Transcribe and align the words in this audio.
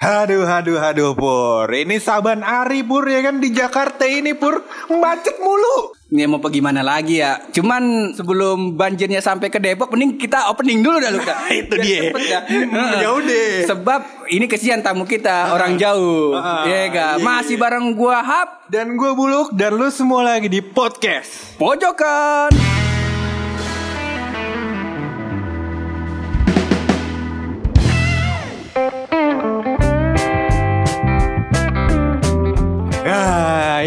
Aduh, 0.00 0.48
aduh, 0.48 0.80
aduh, 0.80 1.12
Pur. 1.12 1.68
Ini 1.68 2.00
Saban 2.00 2.40
Ari, 2.40 2.80
Pur, 2.80 3.04
ya 3.04 3.20
kan 3.20 3.36
di 3.36 3.52
Jakarta 3.52 4.08
ini, 4.08 4.32
Pur. 4.32 4.64
Macet 4.88 5.36
mulu. 5.36 5.92
Ini 6.08 6.24
mau 6.24 6.40
pergi 6.40 6.64
mana 6.64 6.80
lagi 6.80 7.20
ya? 7.20 7.36
Cuman 7.52 8.16
sebelum 8.16 8.80
banjirnya 8.80 9.20
sampai 9.20 9.52
ke 9.52 9.60
Depok, 9.60 9.92
mending 9.92 10.16
kita 10.16 10.48
opening 10.48 10.80
dulu 10.80 11.04
dah 11.04 11.12
Luka. 11.12 11.36
Itu 11.52 11.76
Biar 11.76 11.84
dia. 11.84 12.00
cepet 12.08 12.22
ya. 12.24 12.40
Ya 13.04 13.08
udah. 13.12 13.48
Sebab 13.68 14.00
ini 14.32 14.48
kesian 14.48 14.80
tamu 14.80 15.04
kita 15.04 15.52
orang 15.52 15.76
jauh. 15.76 16.32
Iya 16.64 16.80
ga? 16.88 17.08
iya, 17.14 17.20
Masih 17.20 17.60
bareng 17.60 17.92
gua 17.92 18.24
Hap 18.24 18.72
Dan 18.72 18.96
gue 18.96 19.12
Buluk, 19.12 19.52
dan 19.52 19.76
lu 19.76 19.92
semua 19.92 20.24
lagi 20.24 20.48
di 20.48 20.64
podcast. 20.64 21.60
Pojokan. 21.60 22.48
Nah, 22.56 22.89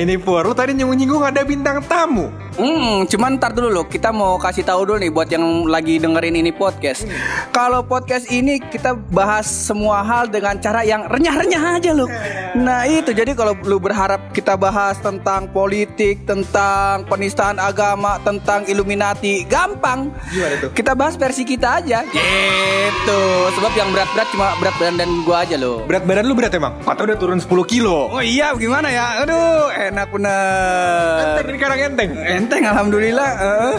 ini 0.03 0.19
Pur, 0.19 0.43
lu 0.43 0.51
tadi 0.51 0.75
nyinggung-nyinggung 0.75 1.23
ada 1.23 1.41
bintang 1.47 1.79
tamu. 1.87 2.42
Hmm, 2.53 3.09
cuman 3.09 3.41
ntar 3.41 3.49
dulu 3.57 3.81
loh, 3.81 3.85
kita 3.89 4.13
mau 4.13 4.37
kasih 4.37 4.61
tahu 4.61 4.85
dulu 4.85 5.01
nih 5.01 5.09
buat 5.09 5.25
yang 5.25 5.65
lagi 5.65 5.97
dengerin 5.97 6.37
ini 6.37 6.53
podcast. 6.53 7.01
Kalau 7.49 7.81
podcast 7.81 8.29
ini 8.29 8.61
kita 8.61 8.93
bahas 9.09 9.49
semua 9.49 10.05
hal 10.05 10.29
dengan 10.29 10.61
cara 10.61 10.85
yang 10.85 11.09
renyah-renyah 11.09 11.63
aja 11.81 11.91
loh. 11.97 12.05
Nah 12.53 12.85
itu 12.85 13.09
jadi 13.09 13.33
kalau 13.33 13.57
lu 13.65 13.81
berharap 13.81 14.29
kita 14.37 14.53
bahas 14.53 15.01
tentang 15.01 15.49
politik, 15.49 16.29
tentang 16.29 17.01
penistaan 17.09 17.57
agama, 17.57 18.21
tentang 18.21 18.69
Illuminati, 18.69 19.49
gampang. 19.49 20.13
Gimana 20.29 20.55
tuh? 20.61 20.69
Kita 20.77 20.93
bahas 20.93 21.17
versi 21.17 21.49
kita 21.49 21.81
aja. 21.81 22.05
Gitu. 22.05 23.21
Sebab 23.57 23.73
yang 23.73 23.89
berat-berat 23.89 24.29
cuma 24.29 24.53
berat 24.61 24.77
badan 24.77 25.01
dan 25.01 25.09
gua 25.25 25.41
aja 25.41 25.57
loh. 25.57 25.89
Berat 25.89 26.05
badan 26.05 26.29
lu 26.29 26.37
berat 26.37 26.53
emang? 26.53 26.77
Kata 26.85 27.01
udah 27.01 27.17
turun 27.17 27.41
10 27.41 27.49
kilo. 27.65 28.13
Oh 28.13 28.21
iya, 28.21 28.53
gimana 28.53 28.93
ya? 28.93 29.25
Aduh, 29.25 29.73
enak 29.73 30.07
bener. 30.13 31.17
Enteng, 31.17 31.45
ini 31.49 31.57
sekarang 31.57 31.79
enteng. 31.81 32.11
Enteng 32.13 32.42
alhamdulillah. 32.51 33.31
eh. 33.37 33.75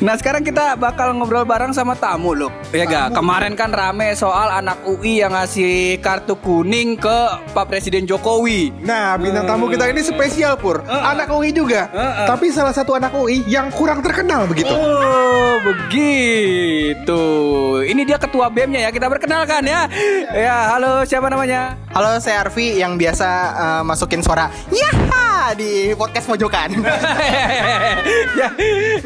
Nah 0.00 0.14
sekarang 0.16 0.40
kita 0.40 0.78
bakal 0.78 1.12
ngobrol 1.12 1.44
bareng 1.44 1.74
sama 1.74 1.92
tamu 1.92 2.32
loh. 2.32 2.52
Ya 2.70 2.86
ga? 2.86 3.10
Kemarin 3.10 3.52
kan 3.52 3.68
rame 3.68 4.14
soal 4.14 4.48
anak 4.48 4.80
UI 4.86 5.20
yang 5.20 5.34
ngasih 5.34 5.98
kartu 6.00 6.38
kuning 6.38 6.96
ke 6.96 7.18
Pak 7.52 7.66
Presiden 7.68 8.06
Jokowi. 8.06 8.72
Nah, 8.80 9.18
bintang 9.18 9.44
tamu 9.44 9.68
kita 9.68 9.90
ini 9.90 10.00
spesial, 10.00 10.56
Pur. 10.56 10.80
Anak 10.86 11.28
UI 11.28 11.50
juga. 11.50 11.90
Tapi 12.24 12.48
salah 12.48 12.72
satu 12.72 12.94
anak 12.94 13.12
UI 13.12 13.42
yang 13.44 13.68
kurang 13.70 14.00
terkenal 14.00 14.46
begitu. 14.46 14.72
Oh 14.72 15.58
begitu. 15.62 17.22
Ini 17.84 18.02
dia 18.06 18.16
ketua 18.16 18.48
BEM-nya 18.48 18.88
ya. 18.88 18.90
Kita 18.94 19.10
perkenalkan 19.10 19.62
ya. 19.66 19.86
Ya 20.32 20.56
halo 20.72 21.04
siapa 21.04 21.28
namanya? 21.28 21.76
Halo, 21.94 22.18
saya 22.18 22.42
Arfi 22.42 22.82
yang 22.82 22.98
biasa 22.98 23.28
eh, 23.54 23.82
masukin 23.86 24.18
suara 24.18 24.50
Yaha 24.66 25.54
di 25.54 25.94
podcast 25.94 26.26
pojokan. 26.26 26.74
ya, 28.42 28.48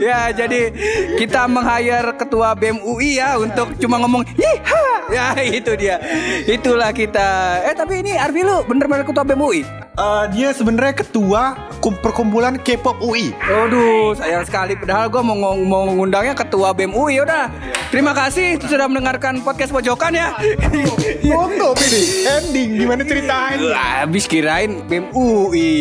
ya 0.00 0.20
jadi 0.32 0.72
kita 1.20 1.44
meng-hire 1.52 2.16
ketua 2.16 2.56
BEM 2.56 2.80
UI 2.80 3.20
ya 3.20 3.36
untuk 3.36 3.76
cuma 3.76 4.00
ngomong 4.00 4.24
Yiha. 4.32 4.88
Ya 5.12 5.36
itu 5.60 5.76
dia. 5.76 6.00
Itulah 6.48 6.96
kita. 6.96 7.60
Eh 7.68 7.76
tapi 7.76 8.00
ini 8.00 8.16
Arfi 8.16 8.40
lu 8.40 8.64
bener-bener 8.64 9.04
ketua 9.04 9.20
BEM 9.20 9.36
UI? 9.44 9.87
Eh, 9.98 10.24
dia 10.30 10.54
sebenarnya 10.54 10.94
ketua 10.94 11.58
kum- 11.82 11.98
perkumpulan 11.98 12.54
K-pop 12.54 13.02
UI. 13.02 13.34
Aduh, 13.34 14.14
sayang 14.14 14.46
sekali. 14.46 14.78
Padahal 14.78 15.10
gue 15.10 15.18
mau, 15.18 15.34
mau 15.58 15.90
ngundangnya 15.90 16.38
ketua 16.38 16.70
BEM 16.70 16.94
UI. 16.94 17.18
Udah, 17.18 17.50
terima 17.90 18.14
kasih 18.14 18.62
sudah 18.62 18.86
mendengarkan 18.86 19.42
podcast 19.42 19.74
pojokan 19.74 20.14
ya. 20.14 20.38
Foto 21.34 21.74
ini 21.82 22.02
ending 22.30 22.68
gimana 22.78 23.02
ceritain? 23.02 23.58
Lah, 23.58 24.06
habis 24.06 24.30
kirain 24.30 24.86
BEM 24.86 25.10
UI. 25.10 25.74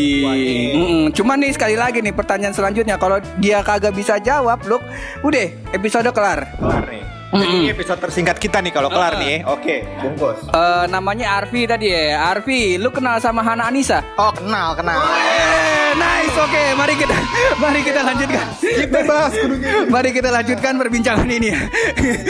Cuman 1.13 1.37
nih 1.37 1.53
sekali 1.53 1.77
lagi 1.77 2.01
nih 2.01 2.09
pertanyaan 2.11 2.57
selanjutnya 2.57 2.97
kalau 2.97 3.21
dia 3.37 3.61
kagak 3.61 3.93
bisa 3.93 4.17
jawab, 4.17 4.65
loh, 4.65 4.81
udah 5.21 5.45
episode 5.77 6.09
kelar. 6.09 6.57
Kelar 6.57 6.83
nih. 6.89 7.06
Ini 7.27 7.75
episode 7.75 7.99
tersingkat 7.99 8.39
kita 8.39 8.63
nih 8.63 8.71
kalau 8.71 8.87
kelar 8.87 9.19
nih. 9.19 9.43
Oke, 9.43 9.83
bungkus. 9.99 10.47
Eh, 10.47 10.85
namanya 10.87 11.35
Arfi 11.43 11.67
tadi 11.67 11.91
ya. 11.91 12.31
Arfi, 12.31 12.79
lu 12.79 12.87
kenal 12.87 13.19
sama 13.19 13.43
Hana 13.43 13.67
Anissa? 13.67 13.99
Oh, 14.15 14.31
kenal, 14.31 14.71
kenal. 14.79 14.95
Eh, 14.95 15.91
nice, 15.99 16.37
oke. 16.39 16.63
Mari 16.79 16.93
kita 16.95 17.17
mari 17.63 17.79
kita 17.83 17.99
lanjutkan. 18.07 18.47
Kita 18.63 18.99
bahas 19.03 19.33
kudu. 19.35 19.55
Mari 19.91 20.09
kita 20.15 20.29
lanjutkan 20.31 20.73
perbincangan 20.79 21.27
ini 21.27 21.51
ya. 21.51 21.59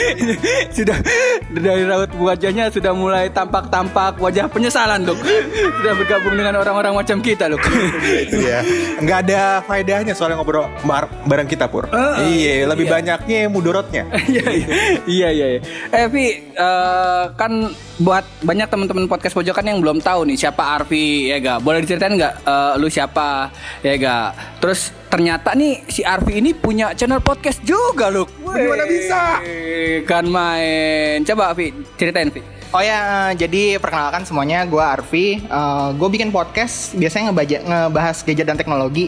sudah 0.82 0.98
dari 1.54 1.84
raut 1.86 2.10
wajahnya 2.18 2.74
sudah 2.74 2.98
mulai 2.98 3.30
tampak-tampak 3.30 4.18
wajah 4.18 4.50
penyesalan, 4.50 5.06
Luk. 5.06 5.22
Sudah 5.78 5.94
bergabung 5.94 6.34
dengan 6.34 6.58
orang-orang 6.58 6.98
macam 6.98 7.22
kita, 7.22 7.46
Luk. 7.46 7.62
Iya, 8.34 8.66
nggak 9.06 9.20
ada 9.30 9.62
faedahnya 9.62 10.18
soalnya 10.18 10.42
ngobrol 10.42 10.66
bar- 10.90 11.14
bareng 11.30 11.46
kita 11.46 11.70
pur. 11.70 11.86
iya, 12.34 12.66
lebih 12.66 12.90
iya. 12.90 12.94
banyaknya 12.98 13.40
mudorotnya. 13.46 14.10
Iya 14.26 14.44
iya 14.50 14.87
iya 15.08 15.30
iya. 15.32 15.48
iya. 15.58 15.62
Eh 15.92 16.08
Vi, 16.12 16.26
eh, 16.54 17.24
kan 17.36 17.52
buat 17.98 18.26
banyak 18.46 18.68
teman-teman 18.70 19.06
podcast 19.10 19.34
pojokan 19.34 19.66
yang 19.66 19.80
belum 19.82 20.00
tahu 20.00 20.28
nih 20.30 20.38
siapa 20.38 20.64
Arfi 20.80 21.32
ya 21.32 21.38
ga. 21.40 21.56
Boleh 21.60 21.84
diceritain 21.84 22.16
nggak 22.16 22.34
eh, 22.46 22.74
lu 22.80 22.88
siapa 22.88 23.52
ya 23.84 23.96
ga? 24.00 24.18
Terus 24.62 24.94
ternyata 25.08 25.56
nih 25.56 25.88
si 25.88 26.02
Arfi 26.04 26.40
ini 26.40 26.52
punya 26.56 26.94
channel 26.94 27.24
podcast 27.24 27.64
juga 27.64 28.12
loh. 28.12 28.28
Gimana 28.44 28.86
bisa? 28.88 29.42
Kan 30.06 30.30
main. 30.32 31.24
Coba 31.28 31.52
Vi, 31.58 31.74
ceritain 32.00 32.32
Vi. 32.32 32.42
Oh 32.76 32.84
ya, 32.84 33.32
eh, 33.32 33.40
jadi 33.40 33.80
perkenalkan 33.80 34.28
semuanya, 34.28 34.68
gue 34.68 34.84
Arfi. 34.84 35.40
gue 35.96 36.10
bikin 36.12 36.36
podcast, 36.36 36.92
biasanya 37.00 37.32
ngebaja, 37.32 37.58
ngebahas 37.64 38.18
gadget 38.28 38.48
dan 38.48 38.60
teknologi. 38.60 39.08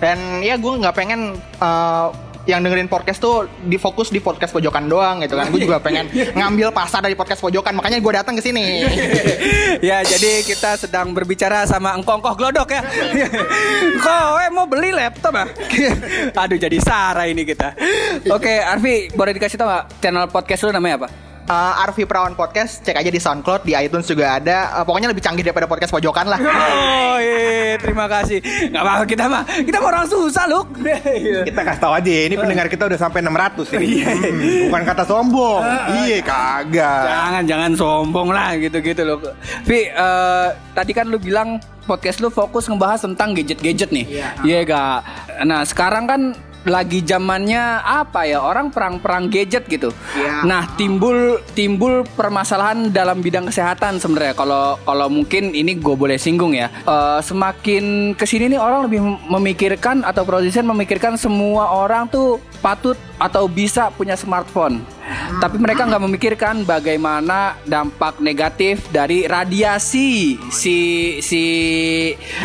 Dan 0.00 0.40
ya 0.40 0.56
gue 0.56 0.72
nggak 0.80 0.96
pengen 0.96 1.36
eh, 1.36 2.08
yang 2.48 2.64
dengerin 2.64 2.88
podcast 2.88 3.20
tuh 3.20 3.48
difokus 3.68 4.08
di 4.08 4.20
podcast 4.20 4.52
pojokan 4.56 4.88
doang 4.88 5.20
gitu 5.20 5.36
kan. 5.36 5.48
Gue 5.52 5.60
juga 5.64 5.78
pengen 5.86 6.08
ngambil 6.10 6.72
pasar 6.72 7.04
dari 7.04 7.12
podcast 7.16 7.44
pojokan, 7.44 7.76
makanya 7.76 8.00
gue 8.00 8.12
datang 8.12 8.34
ke 8.36 8.42
sini. 8.42 8.84
ya 9.88 10.00
jadi 10.00 10.44
kita 10.44 10.80
sedang 10.80 11.12
berbicara 11.12 11.68
sama 11.68 11.92
engkong-engkong 12.00 12.36
glodok 12.36 12.72
ya. 12.72 12.82
Kok 14.04 14.24
eh 14.40 14.50
mau 14.52 14.64
beli 14.64 14.90
laptop 14.94 15.34
ah? 15.36 15.48
Aduh 16.46 16.56
jadi 16.56 16.78
Sarah 16.80 17.28
ini 17.28 17.44
kita. 17.44 17.76
Oke 18.32 18.60
Arfi 18.60 19.12
boleh 19.12 19.36
dikasih 19.36 19.56
tau 19.60 19.68
gak 19.68 20.00
channel 20.00 20.26
podcast 20.28 20.64
lu 20.64 20.72
namanya 20.72 21.04
apa? 21.04 21.29
Eh, 21.50 21.82
Arfi 21.82 22.06
Perawan 22.06 22.38
Podcast, 22.38 22.78
cek 22.86 22.94
aja 22.94 23.10
di 23.10 23.18
SoundCloud, 23.18 23.66
di 23.66 23.74
iTunes 23.74 24.06
juga 24.06 24.38
ada. 24.38 24.70
Eh, 24.78 24.84
pokoknya 24.86 25.10
lebih 25.10 25.18
canggih 25.18 25.42
daripada 25.42 25.66
podcast 25.66 25.90
pojokan 25.90 26.30
lah. 26.30 26.38
Oh 26.38 27.18
iya 27.18 27.74
terima 27.74 28.06
kasih. 28.06 28.38
Gak 28.70 28.78
apa-apa 28.78 29.02
kita 29.02 29.26
mah 29.26 29.42
kita 29.66 29.82
mah 29.82 29.88
orang 29.90 30.06
susah 30.06 30.46
loh. 30.46 30.62
Kita 31.50 31.60
kasih 31.66 31.80
tahu 31.82 31.92
aja 31.98 32.10
ini 32.30 32.38
pendengar 32.38 32.70
kita 32.70 32.86
udah 32.86 32.98
sampai 32.98 33.26
600 33.26 33.66
ini. 33.82 33.88
Hmm, 34.06 34.70
bukan 34.70 34.82
kata 34.86 35.02
sombong. 35.02 35.62
iya, 36.06 36.18
kagak. 36.22 37.02
Jangan 37.10 37.42
jangan 37.50 37.70
sombong 37.74 38.28
lah 38.30 38.54
gitu-gitu 38.54 39.02
loh. 39.02 39.18
Vi 39.66 39.90
eh, 39.90 40.48
tadi 40.70 40.92
kan 40.94 41.10
lu 41.10 41.18
bilang 41.18 41.58
podcast 41.82 42.22
lu 42.22 42.30
fokus 42.30 42.70
ngebahas 42.70 43.02
tentang 43.02 43.34
gadget-gadget 43.34 43.90
nih. 43.90 44.06
Iya. 44.06 44.28
Iya 44.46 44.58
gak? 44.70 44.98
Nah 45.50 45.66
sekarang 45.66 46.06
kan 46.06 46.20
lagi 46.68 47.00
zamannya 47.00 47.80
apa 47.80 48.28
ya 48.28 48.44
orang 48.44 48.68
perang-perang 48.68 49.32
gadget 49.32 49.64
gitu. 49.64 49.88
Iya. 50.12 50.44
Nah 50.44 50.68
timbul 50.76 51.40
timbul 51.56 52.04
permasalahan 52.04 52.92
dalam 52.92 53.24
bidang 53.24 53.48
kesehatan 53.48 53.96
sebenarnya. 53.96 54.36
Kalau 54.36 54.76
kalau 54.84 55.06
mungkin 55.08 55.56
ini 55.56 55.80
gue 55.80 55.96
boleh 55.96 56.20
singgung 56.20 56.52
ya. 56.52 56.68
Eh, 56.84 57.20
semakin 57.24 58.12
ke 58.12 58.24
sini 58.28 58.52
nih 58.52 58.60
orang 58.60 58.84
lebih 58.84 59.00
memikirkan 59.28 60.04
atau 60.04 60.26
produsen 60.28 60.68
memikirkan 60.68 61.16
semua 61.16 61.72
orang 61.72 62.04
tuh 62.12 62.36
patut 62.60 62.96
atau 63.16 63.48
bisa 63.48 63.88
punya 63.96 64.16
smartphone. 64.16 64.84
Tapi 65.40 65.56
mereka 65.56 65.88
nggak 65.88 66.04
memikirkan 66.06 66.54
bagaimana 66.68 67.56
dampak 67.64 68.20
negatif 68.20 68.84
dari 68.92 69.24
radiasi 69.24 70.36
si 70.52 70.78
si 71.24 71.42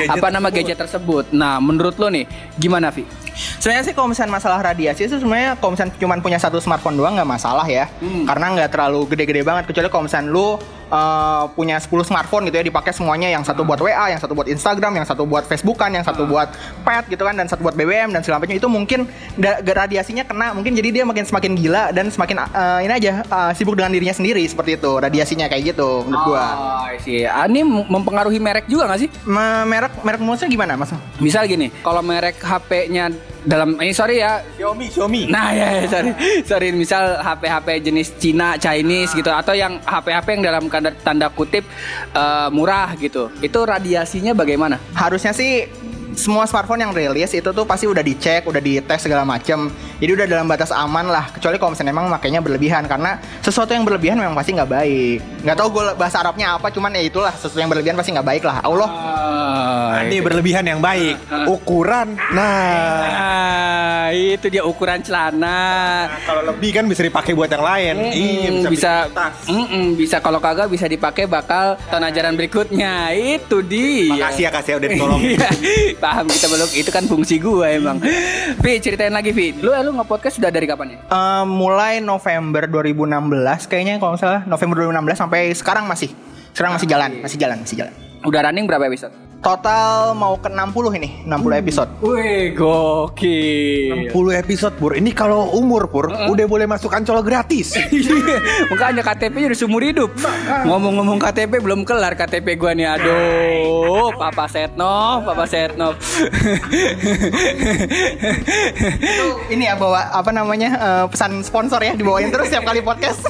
apa 0.07 0.31
nama 0.31 0.47
gadget 0.49 0.79
tersebut. 0.79 1.35
Nah, 1.35 1.59
menurut 1.59 1.99
lo 1.99 2.07
nih 2.09 2.25
gimana, 2.57 2.89
Vi? 2.89 3.24
Sebenarnya 3.59 3.83
sih 3.91 3.93
kalau 3.93 4.07
misalnya 4.07 4.33
masalah 4.39 4.59
radiasi 4.63 5.11
itu 5.11 5.19
sebenarnya 5.19 5.59
kalau 5.59 5.75
misalnya 5.75 5.93
cuma 5.99 6.15
punya 6.23 6.39
satu 6.39 6.57
smartphone 6.63 6.95
doang 6.95 7.19
nggak 7.19 7.27
masalah 7.27 7.67
ya. 7.67 7.91
Karena 8.01 8.45
nggak 8.55 8.69
terlalu 8.71 9.05
gede-gede 9.11 9.41
banget 9.43 9.67
kecuali 9.67 9.87
kalau 9.91 10.03
misalnya 10.07 10.31
lu 10.31 10.55
uh, 10.89 11.49
punya 11.53 11.77
10 11.77 11.89
smartphone 12.05 12.49
gitu 12.49 12.55
ya 12.61 12.65
dipakai 12.65 12.91
semuanya 12.91 13.29
yang 13.31 13.43
satu 13.45 13.61
buat 13.65 13.79
WA, 13.81 14.11
yang 14.11 14.21
satu 14.21 14.33
buat 14.33 14.49
Instagram, 14.49 15.01
yang 15.01 15.07
satu 15.07 15.23
buat 15.25 15.43
Facebookan, 15.45 15.93
yang 15.93 16.05
satu 16.05 16.25
buat 16.25 16.51
pet 16.85 17.05
gitu 17.09 17.23
kan 17.25 17.35
dan 17.37 17.45
satu 17.49 17.65
buat 17.65 17.75
BBM 17.77 18.13
dan 18.13 18.21
macam 18.25 18.51
itu 18.51 18.67
mungkin 18.67 19.07
radiasinya 19.63 20.27
kena 20.27 20.51
mungkin 20.53 20.75
jadi 20.75 21.01
dia 21.01 21.03
makin 21.07 21.23
semakin 21.23 21.51
gila 21.55 21.89
dan 21.95 22.11
semakin 22.11 22.45
uh, 22.45 22.79
ini 22.83 22.93
aja 22.93 23.23
uh, 23.31 23.51
sibuk 23.55 23.77
dengan 23.77 23.93
dirinya 23.93 24.13
sendiri 24.13 24.43
seperti 24.45 24.77
itu 24.77 24.91
radiasinya 24.97 25.47
kayak 25.47 25.75
gitu 25.75 26.03
menurut 26.05 26.23
gua. 26.35 26.45
Oh, 26.55 26.87
sih. 27.01 27.25
Ini 27.25 27.61
mempengaruhi 27.65 28.39
merek 28.41 28.65
juga 28.67 28.89
nggak 28.89 28.99
sih? 29.01 29.09
Me- 29.25 29.65
merek 29.65 29.93
merek 30.01 30.19
maksudnya 30.21 30.51
gimana 30.51 30.73
mas? 30.77 30.91
Misal 31.17 31.47
gini, 31.49 31.71
kalau 31.81 32.01
merek 32.01 32.37
HP-nya 32.37 33.11
dalam 33.45 33.77
ini 33.79 33.93
sorry 33.93 34.19
ya 34.19 34.41
Xiaomi, 34.57 34.85
Xiaomi. 34.89 35.21
Nah 35.29 35.53
ya, 35.53 35.67
ya, 35.79 35.83
sorry, 35.87 36.11
sorry 36.43 36.67
misal 36.73 37.21
HP-HP 37.21 37.67
jenis 37.85 38.07
Cina, 38.17 38.57
Chinese 38.57 39.13
gitu 39.13 39.29
atau 39.29 39.53
yang 39.53 39.77
HP-HP 39.85 40.27
yang 40.41 40.43
dalam 40.43 40.63
tanda, 40.67 40.91
tanda 41.01 41.27
kutip 41.29 41.63
eh, 42.11 42.49
murah 42.49 42.91
gitu, 42.97 43.29
itu 43.39 43.59
radiasinya 43.61 44.33
bagaimana? 44.33 44.81
Harusnya 44.97 45.31
sih 45.31 45.69
semua 46.15 46.47
smartphone 46.47 46.79
yang 46.79 46.95
rilis 46.95 47.35
itu 47.35 47.45
tuh 47.51 47.67
pasti 47.67 47.85
udah 47.85 47.99
dicek, 47.99 48.47
udah 48.47 48.63
dites 48.63 49.03
segala 49.03 49.27
macem. 49.27 49.67
Jadi 49.99 50.11
udah 50.15 50.27
dalam 50.27 50.47
batas 50.47 50.71
aman 50.71 51.11
lah. 51.11 51.27
Kecuali 51.35 51.59
kalau 51.59 51.75
misalnya 51.75 51.91
emang 51.91 52.07
makainya 52.07 52.39
berlebihan 52.39 52.87
karena 52.87 53.19
sesuatu 53.43 53.75
yang 53.75 53.83
berlebihan 53.83 54.15
memang 54.17 54.33
pasti 54.33 54.55
nggak 54.55 54.71
baik. 54.71 55.19
Nggak 55.43 55.57
tahu 55.59 55.67
gue 55.75 55.83
bahasa 55.99 56.23
Arabnya 56.23 56.55
apa, 56.55 56.71
cuman 56.71 56.95
ya 56.95 57.03
itulah 57.03 57.35
sesuatu 57.35 57.59
yang 57.59 57.69
berlebihan 57.69 57.99
pasti 57.99 58.15
nggak 58.15 58.27
baik 58.27 58.43
lah. 58.47 58.63
Allah. 58.63 58.89
Nah, 59.95 60.03
ini 60.03 60.19
berlebihan 60.19 60.65
yang 60.65 60.79
baik. 60.79 61.15
Ukuran. 61.47 62.19
Nah, 62.29 62.67
Nah, 64.05 64.11
itu 64.11 64.47
dia 64.47 64.61
ukuran 64.61 64.99
celana. 64.99 66.05
kalau 66.21 66.45
lebih 66.45 66.71
kan 66.71 66.85
bisa 66.85 67.01
dipakai 67.01 67.31
buat 67.31 67.47
yang 67.47 67.63
lain. 67.63 67.93
Iya, 68.11 68.49
Mm, 68.51 68.61
bisa 68.67 68.91
bikin 69.01 69.15
tas. 69.15 69.35
Mm-mm, 69.47 69.85
bisa 69.95 70.17
kalau 70.19 70.37
kagak 70.37 70.67
bisa 70.67 70.85
dipakai 70.85 71.25
bakal 71.25 71.79
tahun 71.87 72.03
ajaran 72.05 72.33
berikutnya. 72.35 73.09
Itu 73.11 73.61
dia. 73.61 74.13
Makasih 74.13 74.43
ya 74.43 74.51
kasih 74.51 74.69
ya 74.69 74.77
udah 74.77 74.89
ditolong. 74.89 75.21
Iya, 75.25 75.49
paham 75.97 76.25
kita 76.27 76.45
belum 76.45 76.69
itu 76.71 76.89
kan 76.89 77.03
fungsi 77.05 77.35
gua 77.37 77.71
emang. 77.71 77.97
Vi 78.57 78.71
ceritain 78.77 79.09
lagi 79.09 79.31
Vi. 79.31 79.57
Lu 79.57 79.73
lu 79.73 79.91
nge-podcast 79.95 80.37
sudah 80.37 80.49
dari 80.49 80.65
kapan 80.65 80.93
ya? 80.93 80.97
Eh, 81.01 81.43
mulai 81.45 81.97
November 81.97 82.67
2016 82.67 83.07
kayaknya 83.65 83.97
kalau 83.97 84.13
nggak 84.13 84.21
salah 84.21 84.41
November 84.45 84.75
2016 84.83 85.17
sampai 85.17 85.49
sekarang 85.51 85.85
masih 85.85 86.09
sekarang 86.51 86.75
masih 86.75 86.87
jalan 86.87 87.11
masih 87.19 87.37
jalan 87.37 87.57
masih 87.59 87.75
jalan 87.77 87.93
Udah 88.21 88.41
running 88.43 88.65
berapa 88.65 88.85
episode? 88.85 89.13
Total 89.45 90.17
mau 90.17 90.33
ke 90.41 90.49
60 90.49 90.97
ini 90.97 91.21
60 91.29 91.61
episode 91.61 91.89
Wih, 92.01 92.57
gokil. 92.57 94.09
10 94.09 94.41
episode 94.41 94.73
Pur. 94.81 94.97
Ini 94.97 95.13
kalau 95.13 95.53
umur 95.53 95.85
Pur 95.85 96.09
udah 96.09 96.45
boleh 96.49 96.65
masuk 96.65 96.89
ancol 96.93 97.21
gratis. 97.21 97.77
Iya, 97.95 98.41
Makanya 98.71 99.01
KTP 99.05 99.47
udah 99.47 99.57
seumur 99.57 99.81
hidup. 99.85 100.11
Ngomong-ngomong 100.67 101.21
KTP 101.21 101.61
belum 101.63 101.85
kelar 101.87 102.17
KTP 102.17 102.57
gua 102.57 102.73
nih. 102.75 102.87
Aduh, 102.97 104.11
Papa 104.17 104.49
Setnov, 104.49 105.23
Papa 105.23 105.45
Setnov. 105.47 105.95
ini 109.53 109.63
ya 109.69 109.77
bawa 109.77 110.11
apa 110.11 110.31
namanya 110.33 110.69
eh, 110.75 111.05
pesan 111.07 111.41
sponsor 111.45 111.79
ya 111.81 111.93
dibawain 111.93 112.33
terus 112.33 112.49
setiap 112.49 112.73
kali 112.73 112.81
podcast 112.81 113.21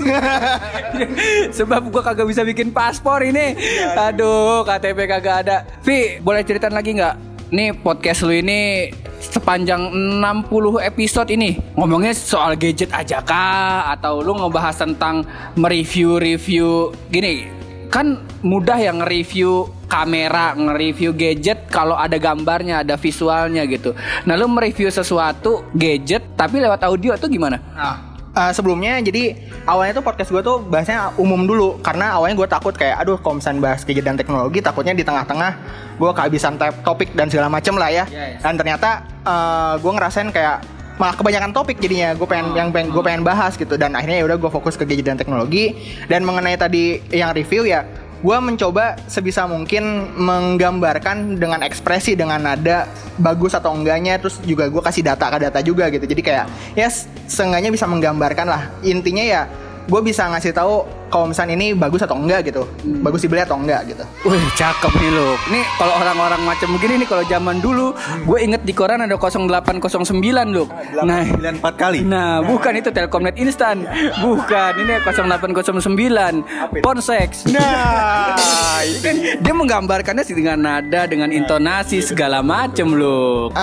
Sebab 1.58 1.92
gua 1.92 2.02
kagak 2.02 2.28
bisa 2.30 2.42
bikin 2.44 2.72
paspor 2.72 3.22
ini. 3.22 3.56
Aduh, 3.96 4.66
KTP 4.66 5.00
kagak 5.06 5.36
ada. 5.46 5.58
Vi, 5.86 6.05
boleh 6.22 6.42
ceritain 6.46 6.74
lagi 6.74 6.98
nggak? 6.98 7.16
Nih 7.54 7.78
podcast 7.78 8.26
lu 8.26 8.34
ini 8.34 8.90
sepanjang 9.22 9.90
60 10.22 10.82
episode 10.82 11.30
ini 11.34 11.58
ngomongnya 11.78 12.14
soal 12.14 12.54
gadget 12.58 12.94
aja 12.94 13.22
kah 13.22 13.94
atau 13.96 14.22
lu 14.22 14.38
ngebahas 14.38 14.76
tentang 14.76 15.26
mereview-review 15.58 16.94
gini 17.10 17.50
kan 17.90 18.20
mudah 18.44 18.76
yang 18.76 19.00
nge-review 19.00 19.72
kamera, 19.88 20.52
nge-review 20.58 21.16
gadget 21.16 21.70
kalau 21.70 21.96
ada 21.96 22.18
gambarnya, 22.20 22.82
ada 22.84 23.00
visualnya 23.00 23.64
gitu. 23.70 23.96
Nah, 24.28 24.36
lu 24.36 24.50
mereview 24.52 24.92
sesuatu 24.92 25.64
gadget 25.72 26.36
tapi 26.36 26.60
lewat 26.60 26.84
audio 26.84 27.16
tuh 27.16 27.30
gimana? 27.32 27.62
Nah, 27.72 28.15
eh, 28.36 28.52
sebelumnya 28.52 29.00
jadi 29.00 29.36
awalnya 29.66 29.98
tuh 29.98 30.04
podcast 30.06 30.30
gue 30.30 30.44
tuh 30.44 30.60
bahasnya 30.62 31.16
umum 31.16 31.48
dulu. 31.48 31.80
Karena 31.80 32.20
awalnya 32.20 32.36
gue 32.36 32.48
takut 32.52 32.76
kayak 32.76 33.02
aduh 33.02 33.18
kalau 33.20 33.40
misalnya 33.40 33.72
bahas 33.72 33.82
dan 33.88 34.16
teknologi 34.20 34.60
takutnya 34.60 34.94
di 34.94 35.02
tengah-tengah 35.02 35.52
gue 35.96 36.12
kehabisan 36.12 36.60
topik 36.84 37.16
dan 37.16 37.32
segala 37.32 37.48
macem 37.48 37.74
lah 37.80 37.90
ya. 37.90 38.06
Yes. 38.12 38.44
dan 38.44 38.54
ternyata 38.60 38.90
eh, 39.24 39.74
gue 39.80 39.92
ngerasain 39.92 40.30
kayak 40.30 40.76
malah 40.96 41.12
kebanyakan 41.12 41.52
topik 41.52 41.76
jadinya 41.84 42.16
gue 42.16 42.24
pengen 42.24 42.56
yang 42.56 42.72
pengen 42.72 42.88
gue 42.92 43.04
pengen 43.04 43.24
bahas 43.24 43.56
gitu. 43.60 43.76
Dan 43.76 43.96
akhirnya 43.96 44.24
ya 44.24 44.26
udah 44.28 44.38
gue 44.40 44.52
fokus 44.52 44.80
ke 44.80 44.88
gadget 44.88 45.08
dan 45.12 45.18
teknologi. 45.20 45.76
Dan 46.08 46.24
mengenai 46.24 46.56
tadi 46.56 47.00
yang 47.12 47.36
review 47.36 47.68
ya 47.68 47.84
gue 48.26 48.38
mencoba 48.42 48.98
sebisa 49.06 49.46
mungkin 49.46 50.10
menggambarkan 50.18 51.38
dengan 51.38 51.62
ekspresi 51.62 52.18
dengan 52.18 52.42
nada 52.42 52.90
bagus 53.22 53.54
atau 53.54 53.78
enggaknya 53.78 54.18
terus 54.18 54.42
juga 54.42 54.66
gue 54.66 54.82
kasih 54.82 55.06
data 55.06 55.30
ke 55.30 55.38
data 55.46 55.60
juga 55.62 55.94
gitu. 55.94 56.10
Jadi 56.10 56.22
kayak 56.26 56.46
ya 56.74 56.90
s- 56.90 57.06
seenggaknya 57.30 57.70
bisa 57.70 57.86
menggambarkan 57.86 58.50
lah. 58.50 58.74
Intinya 58.82 59.22
ya 59.22 59.46
gue 59.86 60.02
bisa 60.02 60.26
ngasih 60.26 60.58
tahu 60.58 61.05
kalau 61.16 61.32
misalnya 61.32 61.56
ini 61.56 61.72
bagus 61.72 62.04
atau 62.04 62.20
enggak 62.20 62.52
gitu. 62.52 62.68
Bagus 63.00 63.24
dibeli 63.24 63.40
atau 63.40 63.56
enggak 63.56 63.88
gitu. 63.88 64.04
Wih 64.28 64.44
cakep 64.60 64.92
nih 65.00 65.12
lo 65.16 65.40
Nih 65.54 65.64
kalau 65.80 65.94
orang-orang 66.02 66.42
macam 66.44 66.74
begini 66.76 67.06
nih 67.06 67.08
Kalau 67.08 67.24
zaman 67.30 67.62
dulu 67.62 67.94
Gue 68.26 68.42
inget 68.42 68.66
di 68.66 68.74
koran 68.74 69.06
ada 69.06 69.16
0809 69.16 69.78
lo 70.50 70.66
Nah 71.06 71.22
94 71.24 71.62
kali. 71.78 72.00
Nah 72.02 72.42
bukan 72.42 72.74
itu 72.82 72.90
Telkomnet 72.90 73.38
instan. 73.38 73.86
Bukan 74.20 74.72
Ini 74.82 75.06
0809 75.06 76.82
Ponsex. 76.82 77.46
Nah, 77.54 78.34
Kan 79.06 79.16
Dia 79.40 79.54
menggambarkannya 79.54 80.26
sih 80.26 80.34
dengan 80.34 80.58
nada 80.58 81.06
Dengan 81.06 81.30
intonasi 81.30 82.02
segala 82.02 82.42
macem 82.42 82.92
lo 82.92 83.54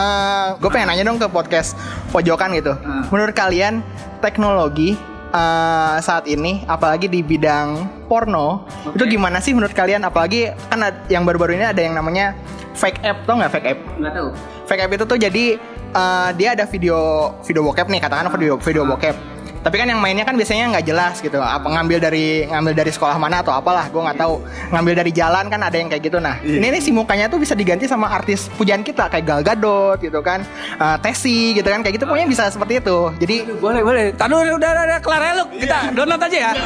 gue 0.63 0.71
pengen 0.71 0.95
nanya 0.95 1.05
dong 1.11 1.19
ke 1.19 1.27
podcast 1.27 1.75
pojokan 2.15 2.55
gitu. 2.55 2.73
Menurut 3.11 3.35
kalian 3.35 3.83
teknologi 4.23 4.95
eh, 5.33 5.97
saat 6.05 6.29
ini, 6.29 6.63
apalagi 6.69 7.09
di 7.09 7.25
bidang 7.25 7.89
porno, 8.07 8.69
itu 8.93 9.05
gimana 9.09 9.41
sih 9.41 9.57
menurut 9.57 9.73
kalian? 9.73 10.05
Apalagi 10.05 10.53
kan 10.69 10.85
yang 11.09 11.25
baru-baru 11.25 11.57
ini 11.57 11.67
ada 11.67 11.81
yang 11.81 11.97
namanya 11.97 12.37
fake 12.77 13.01
app, 13.01 13.25
tau 13.25 13.41
nggak 13.41 13.53
fake 13.53 13.69
app? 13.73 13.81
Nggak 13.97 14.15
tahu 14.15 14.29
Fake 14.63 14.83
app 14.89 14.95
itu 14.95 15.05
tuh 15.05 15.19
jadi 15.19 15.45
eh, 15.93 16.29
dia 16.37 16.49
ada 16.55 16.65
video 16.69 17.33
video 17.43 17.63
bokep 17.65 17.89
nih, 17.89 18.01
katakan 18.05 18.29
video 18.31 18.61
video 18.61 18.85
bokep. 18.85 19.32
Tapi 19.63 19.79
kan 19.79 19.87
yang 19.87 20.03
mainnya 20.03 20.27
kan 20.27 20.35
biasanya 20.35 20.75
nggak 20.75 20.85
jelas 20.85 21.15
gitu. 21.23 21.39
Apa 21.39 21.65
ngambil 21.65 22.03
dari 22.03 22.45
ngambil 22.45 22.75
dari 22.75 22.91
sekolah 22.91 23.15
mana 23.15 23.41
atau 23.41 23.55
apalah, 23.55 23.87
gue 23.87 23.99
nggak 23.99 24.19
tahu. 24.19 24.43
Ngambil 24.75 24.95
dari 24.99 25.11
jalan 25.15 25.47
kan 25.47 25.61
ada 25.63 25.77
yang 25.79 25.87
kayak 25.87 26.03
gitu. 26.03 26.19
Nah, 26.19 26.43
ini 26.43 26.67
nih 26.67 26.83
si 26.83 26.91
mukanya 26.91 27.27
tuh 27.27 27.39
bisa 27.39 27.55
diganti 27.55 27.87
sama 27.87 28.11
artis 28.11 28.51
pujaan 28.53 28.83
kita 28.83 29.07
kayak 29.07 29.23
Gal 29.23 29.41
Gadot 29.43 29.99
gitu 29.99 30.21
kan, 30.21 30.45
Eh, 30.73 30.97
Tesi 30.99 31.55
gitu 31.55 31.65
kan, 31.65 31.81
kayak 31.81 31.95
gitu 31.97 32.05
pokoknya 32.05 32.27
bisa 32.27 32.51
seperti 32.51 32.83
itu. 32.83 32.99
Jadi 33.23 33.37
Boleh 33.63 33.83
boleh 33.83 34.05
Tadu 34.13 34.43
udah 34.43 34.59
udah, 34.59 34.71
udah 34.75 34.99
kelar 34.99 35.23
ya 35.23 35.33
lu 35.39 35.45
Kita 35.55 35.79
download 35.95 36.21
aja 36.21 36.39
ya 36.39 36.53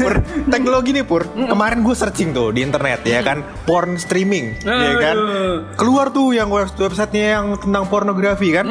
Pur, 0.00 0.14
teknologi 0.48 0.90
nih 0.92 1.04
Pur. 1.04 1.22
Kemarin 1.28 1.82
gue 1.82 1.94
searching 1.94 2.32
tuh 2.32 2.50
di 2.50 2.60
internet 2.62 3.04
ya 3.04 3.20
kan, 3.20 3.42
porn 3.64 3.96
streaming, 3.96 4.56
ya 4.62 4.94
kan. 5.00 5.16
Keluar 5.76 6.10
tuh 6.10 6.32
yang 6.32 6.48
web 6.48 6.68
websitenya 6.68 7.40
yang 7.40 7.46
tentang 7.60 7.84
pornografi 7.86 8.52
kan. 8.52 8.66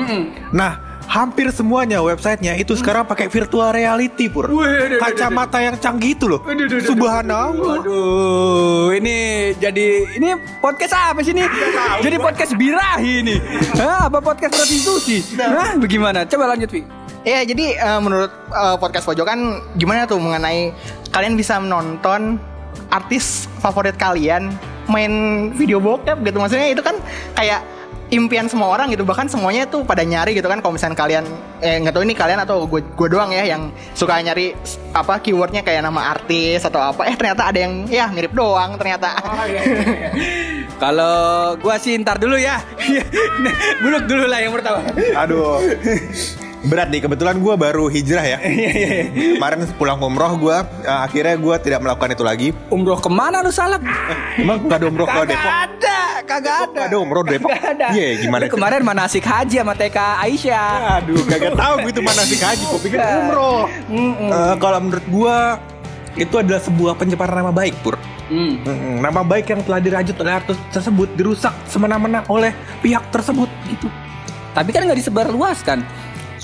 Nah, 0.52 0.72
hampir 1.06 1.48
semuanya 1.54 2.02
websitenya 2.02 2.58
itu 2.58 2.74
sekarang 2.76 3.06
pakai 3.06 3.30
virtual 3.30 3.72
reality 3.72 4.28
Pur. 4.28 4.50
Aduh, 4.50 4.62
aduh, 4.66 5.00
Kacamata 5.00 5.62
yang 5.62 5.78
canggih 5.78 6.18
itu 6.18 6.26
loh. 6.28 6.42
Subhanallah. 6.82 7.80
Waduh, 7.80 8.92
ini 8.98 9.18
jadi 9.58 9.88
ini 10.18 10.34
podcast 10.60 10.94
apa 10.94 11.22
sih 11.22 11.32
ini? 11.32 11.46
Jadi 12.02 12.16
podcast 12.20 12.52
birahi 12.58 13.14
ini. 13.24 13.36
Hah, 13.80 14.10
apa 14.12 14.20
podcast 14.20 14.54
prostitusi? 14.58 15.24
Hah, 15.38 15.78
bagaimana? 15.78 16.26
Coba 16.26 16.52
lanjut, 16.54 16.70
Vi. 16.70 16.82
ya 17.26 17.42
jadi 17.42 17.74
eh, 17.74 18.00
menurut 18.00 18.30
eh, 18.54 18.78
podcast 18.78 19.10
pojokan 19.10 19.58
gimana 19.82 20.06
tuh 20.06 20.22
mengenai 20.22 20.70
kalian 21.10 21.34
bisa 21.34 21.58
menonton 21.58 22.38
artis 22.94 23.50
favorit 23.58 23.98
kalian 23.98 24.54
main 24.86 25.14
video 25.58 25.82
bokep 25.82 26.22
gitu 26.22 26.38
maksudnya 26.38 26.70
itu 26.70 26.86
kan 26.86 26.94
kayak 27.34 27.66
impian 28.14 28.46
semua 28.46 28.70
orang 28.70 28.94
gitu 28.94 29.02
bahkan 29.02 29.26
semuanya 29.26 29.66
tuh 29.66 29.82
pada 29.82 30.06
nyari 30.06 30.38
gitu 30.38 30.46
kan 30.46 30.62
kalau 30.62 30.78
misalnya 30.78 30.94
kalian 30.94 31.26
eh 31.58 31.82
nggak 31.82 31.94
tahu 31.94 32.04
ini 32.06 32.14
kalian 32.14 32.40
atau 32.46 32.70
gue 32.70 32.86
gue 32.86 33.08
doang 33.10 33.34
ya 33.34 33.44
yang 33.50 33.74
suka 33.98 34.22
nyari 34.22 34.54
apa 34.94 35.18
keywordnya 35.26 35.66
kayak 35.66 35.82
nama 35.82 36.14
artis 36.14 36.62
atau 36.62 36.78
apa 36.82 37.10
eh 37.10 37.18
ternyata 37.18 37.50
ada 37.50 37.60
yang 37.66 37.90
ya 37.90 38.06
mirip 38.14 38.32
doang 38.38 38.78
ternyata 38.78 39.10
Kalau 40.76 41.56
gua 41.64 41.80
sih 41.80 41.96
ntar 42.04 42.20
dulu 42.20 42.36
ya. 42.36 42.60
Buluk 43.84 44.04
dulu 44.12 44.28
lah 44.28 44.40
yang 44.44 44.52
pertama. 44.52 44.84
Aduh. 45.16 45.64
Berat 46.66 46.90
nih, 46.90 47.02
kebetulan 47.06 47.38
gue 47.38 47.54
baru 47.54 47.86
hijrah 47.94 48.26
ya. 48.26 48.38
Kemarin 49.38 49.70
pulang 49.78 50.02
umroh 50.02 50.34
gue, 50.34 50.58
akhirnya 50.86 51.38
gue 51.38 51.56
tidak 51.62 51.80
melakukan 51.86 52.10
itu 52.18 52.24
lagi. 52.26 52.48
Umroh 52.74 52.98
ke 52.98 53.10
mana 53.10 53.46
lu 53.46 53.54
salah? 53.54 53.78
Emang 54.34 54.66
gak 54.66 54.82
ada 54.82 54.86
umroh 54.90 55.06
ke 55.06 55.14
Kagak 55.14 55.30
Depok? 55.30 55.52
ada, 55.54 55.98
kagak 56.26 56.58
ada. 56.66 56.80
Gak 56.82 56.88
ada 56.90 56.98
umroh 56.98 57.24
Depok? 57.24 57.50
Iya, 57.94 58.08
gimana 58.26 58.50
Lu 58.50 58.58
kemarin 58.58 58.82
manasik 58.82 59.22
haji 59.22 59.62
sama 59.62 59.78
TK 59.78 59.98
Aisyah. 60.26 60.70
Aduh, 61.02 61.22
kagak 61.30 61.54
tahu 61.54 61.76
itu 61.86 62.02
mana 62.02 62.22
sih 62.26 62.38
haji. 62.42 62.64
Gue 62.66 62.82
pikir 62.82 62.98
umroh. 62.98 63.70
Eh, 63.94 64.54
kalau 64.58 64.80
menurut 64.82 65.06
gue 65.06 65.38
itu 66.16 66.36
adalah 66.40 66.62
sebuah 66.64 66.98
pencemaran 66.98 67.46
nama 67.46 67.54
baik, 67.54 67.76
Pur. 67.86 68.00
Mm-mm, 68.26 69.06
Nama 69.06 69.22
baik 69.22 69.54
yang 69.54 69.62
telah 69.62 69.78
dirajut 69.78 70.18
oleh 70.18 70.34
artis 70.34 70.58
tersebut 70.74 71.14
dirusak 71.14 71.54
semena-mena 71.70 72.26
oleh 72.26 72.58
pihak 72.82 73.14
tersebut 73.14 73.46
gitu. 73.70 73.86
Tapi 74.56 74.72
kan 74.72 74.88
nggak 74.88 74.98
disebar 74.98 75.30
luas 75.30 75.62
kan. 75.62 75.86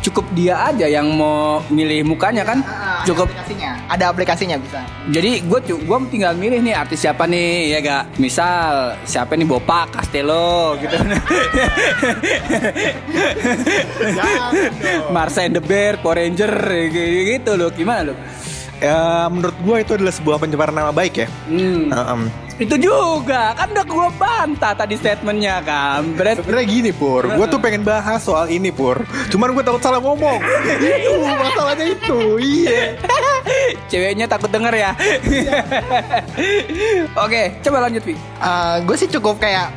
Cukup 0.01 0.25
dia 0.33 0.57
aja 0.65 0.89
yang 0.89 1.13
mau 1.13 1.61
milih 1.69 2.01
mukanya 2.05 2.41
kan. 2.41 2.59
cukup 3.01 3.29
aplikasinya. 3.29 3.71
Ada 3.89 4.05
aplikasinya 4.13 4.57
bisa. 4.61 4.81
Jadi 5.09 5.41
gue 5.45 5.59
gue 5.61 5.97
tinggal 6.13 6.33
milih 6.37 6.61
nih 6.61 6.73
artis 6.77 7.01
siapa 7.01 7.25
nih 7.25 7.73
ya 7.73 7.79
gak 7.81 8.03
misal 8.21 8.93
siapa 9.05 9.33
nih 9.33 9.45
Bopak 9.49 9.89
Castello 9.97 10.77
gitu 10.77 10.93
Marcel 15.09 15.49
the 15.49 15.61
Bear 15.61 15.97
Power 15.97 16.21
Ranger 16.21 16.53
gitu, 16.93 17.19
gitu 17.37 17.51
loh 17.57 17.69
gimana 17.73 18.13
lo 18.13 18.15
Ya, 18.81 19.29
menurut 19.29 19.53
gue 19.61 19.77
itu 19.85 19.91
adalah 19.93 20.09
sebuah 20.09 20.41
pencemaran 20.41 20.73
nama 20.73 20.89
baik 20.89 21.13
ya. 21.13 21.27
hmm. 21.45 21.93
Uh, 21.93 22.01
um, 22.17 22.21
itu 22.61 22.75
juga. 22.77 23.57
Kan 23.57 23.73
udah 23.73 23.85
gue 23.85 24.07
bantah 24.21 24.73
tadi 24.77 24.95
statementnya 24.95 25.59
kan. 25.65 26.05
Berarti 26.13 26.45
Sebenarnya 26.45 26.67
gini 26.69 26.91
Pur, 26.93 27.25
gue 27.25 27.45
tuh 27.49 27.59
pengen 27.59 27.81
bahas 27.81 28.21
soal 28.21 28.47
ini 28.53 28.69
Pur. 28.69 29.01
Cuman 29.33 29.51
gue 29.57 29.63
takut 29.65 29.81
salah 29.81 29.97
ngomong. 29.97 30.37
Itu 30.77 31.11
masalahnya 31.25 31.85
itu, 31.89 32.19
iya. 32.37 32.95
Ceweknya 33.91 34.29
takut 34.29 34.53
denger 34.53 34.73
ya. 34.77 34.91
Oke 37.25 37.57
coba 37.63 37.87
lanjut 37.87 38.03
Vi 38.05 38.15
gue 38.81 38.95
sih 38.97 39.09
cukup 39.11 39.37
kayak 39.39 39.71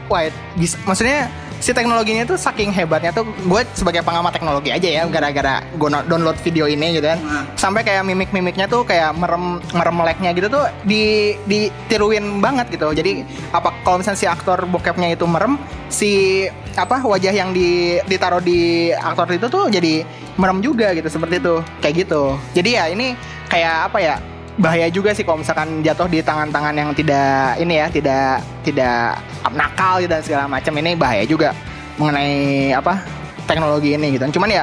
bisa, 0.56 0.76
maksudnya 0.86 1.28
si 1.64 1.72
teknologinya 1.72 2.28
tuh 2.28 2.36
saking 2.36 2.68
hebatnya 2.76 3.08
tuh 3.08 3.24
gue 3.24 3.62
sebagai 3.72 4.04
pengamat 4.04 4.36
teknologi 4.36 4.68
aja 4.68 4.84
ya 4.84 5.08
gara-gara 5.08 5.64
gue 5.64 5.88
download 6.04 6.36
video 6.44 6.68
ini 6.68 7.00
gitu 7.00 7.08
kan. 7.08 7.16
Sampai 7.56 7.80
kayak 7.80 8.04
mimik-mimiknya 8.04 8.68
tuh 8.68 8.84
kayak 8.84 9.16
merem 9.16 9.64
merem 9.72 9.96
meleknya 9.96 10.36
gitu 10.36 10.52
tuh 10.52 10.68
di 10.84 11.32
ditiruin 11.48 12.44
banget 12.44 12.68
gitu. 12.68 12.92
Jadi 12.92 13.24
apa 13.56 13.72
kalau 13.80 13.96
misalnya 13.96 14.20
si 14.20 14.28
aktor 14.28 14.68
bokepnya 14.68 15.16
itu 15.16 15.24
merem 15.24 15.56
si 15.88 16.44
apa 16.76 17.00
wajah 17.00 17.32
yang 17.32 17.56
di 17.56 17.96
ditaruh 18.04 18.44
di 18.44 18.92
aktor 18.92 19.32
itu 19.32 19.48
tuh 19.48 19.72
jadi 19.72 20.04
merem 20.36 20.60
juga 20.60 20.92
gitu 20.92 21.08
seperti 21.08 21.40
itu. 21.40 21.64
Kayak 21.80 21.94
gitu. 22.04 22.36
Jadi 22.52 22.70
ya 22.76 22.92
ini 22.92 23.16
kayak 23.48 23.88
apa 23.88 23.98
ya 24.04 24.14
bahaya 24.54 24.86
juga 24.86 25.10
sih 25.10 25.26
kalau 25.26 25.42
misalkan 25.42 25.82
jatuh 25.82 26.06
di 26.06 26.22
tangan-tangan 26.22 26.74
yang 26.74 26.90
tidak 26.94 27.58
ini 27.58 27.74
ya 27.82 27.86
tidak 27.90 28.42
tidak 28.62 29.18
nakal 29.50 29.98
gitu 29.98 30.10
dan 30.10 30.22
segala 30.22 30.44
macam. 30.46 30.72
Ini 30.78 30.94
bahaya 30.94 31.24
juga 31.26 31.50
mengenai 31.98 32.70
apa 32.74 33.02
teknologi 33.46 33.94
ini 33.94 34.14
gitu. 34.14 34.38
Cuman 34.38 34.50
ya 34.50 34.62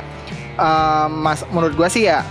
eh, 0.56 1.08
mas 1.12 1.44
menurut 1.52 1.76
gua 1.76 1.92
sih 1.92 2.08
ya 2.08 2.24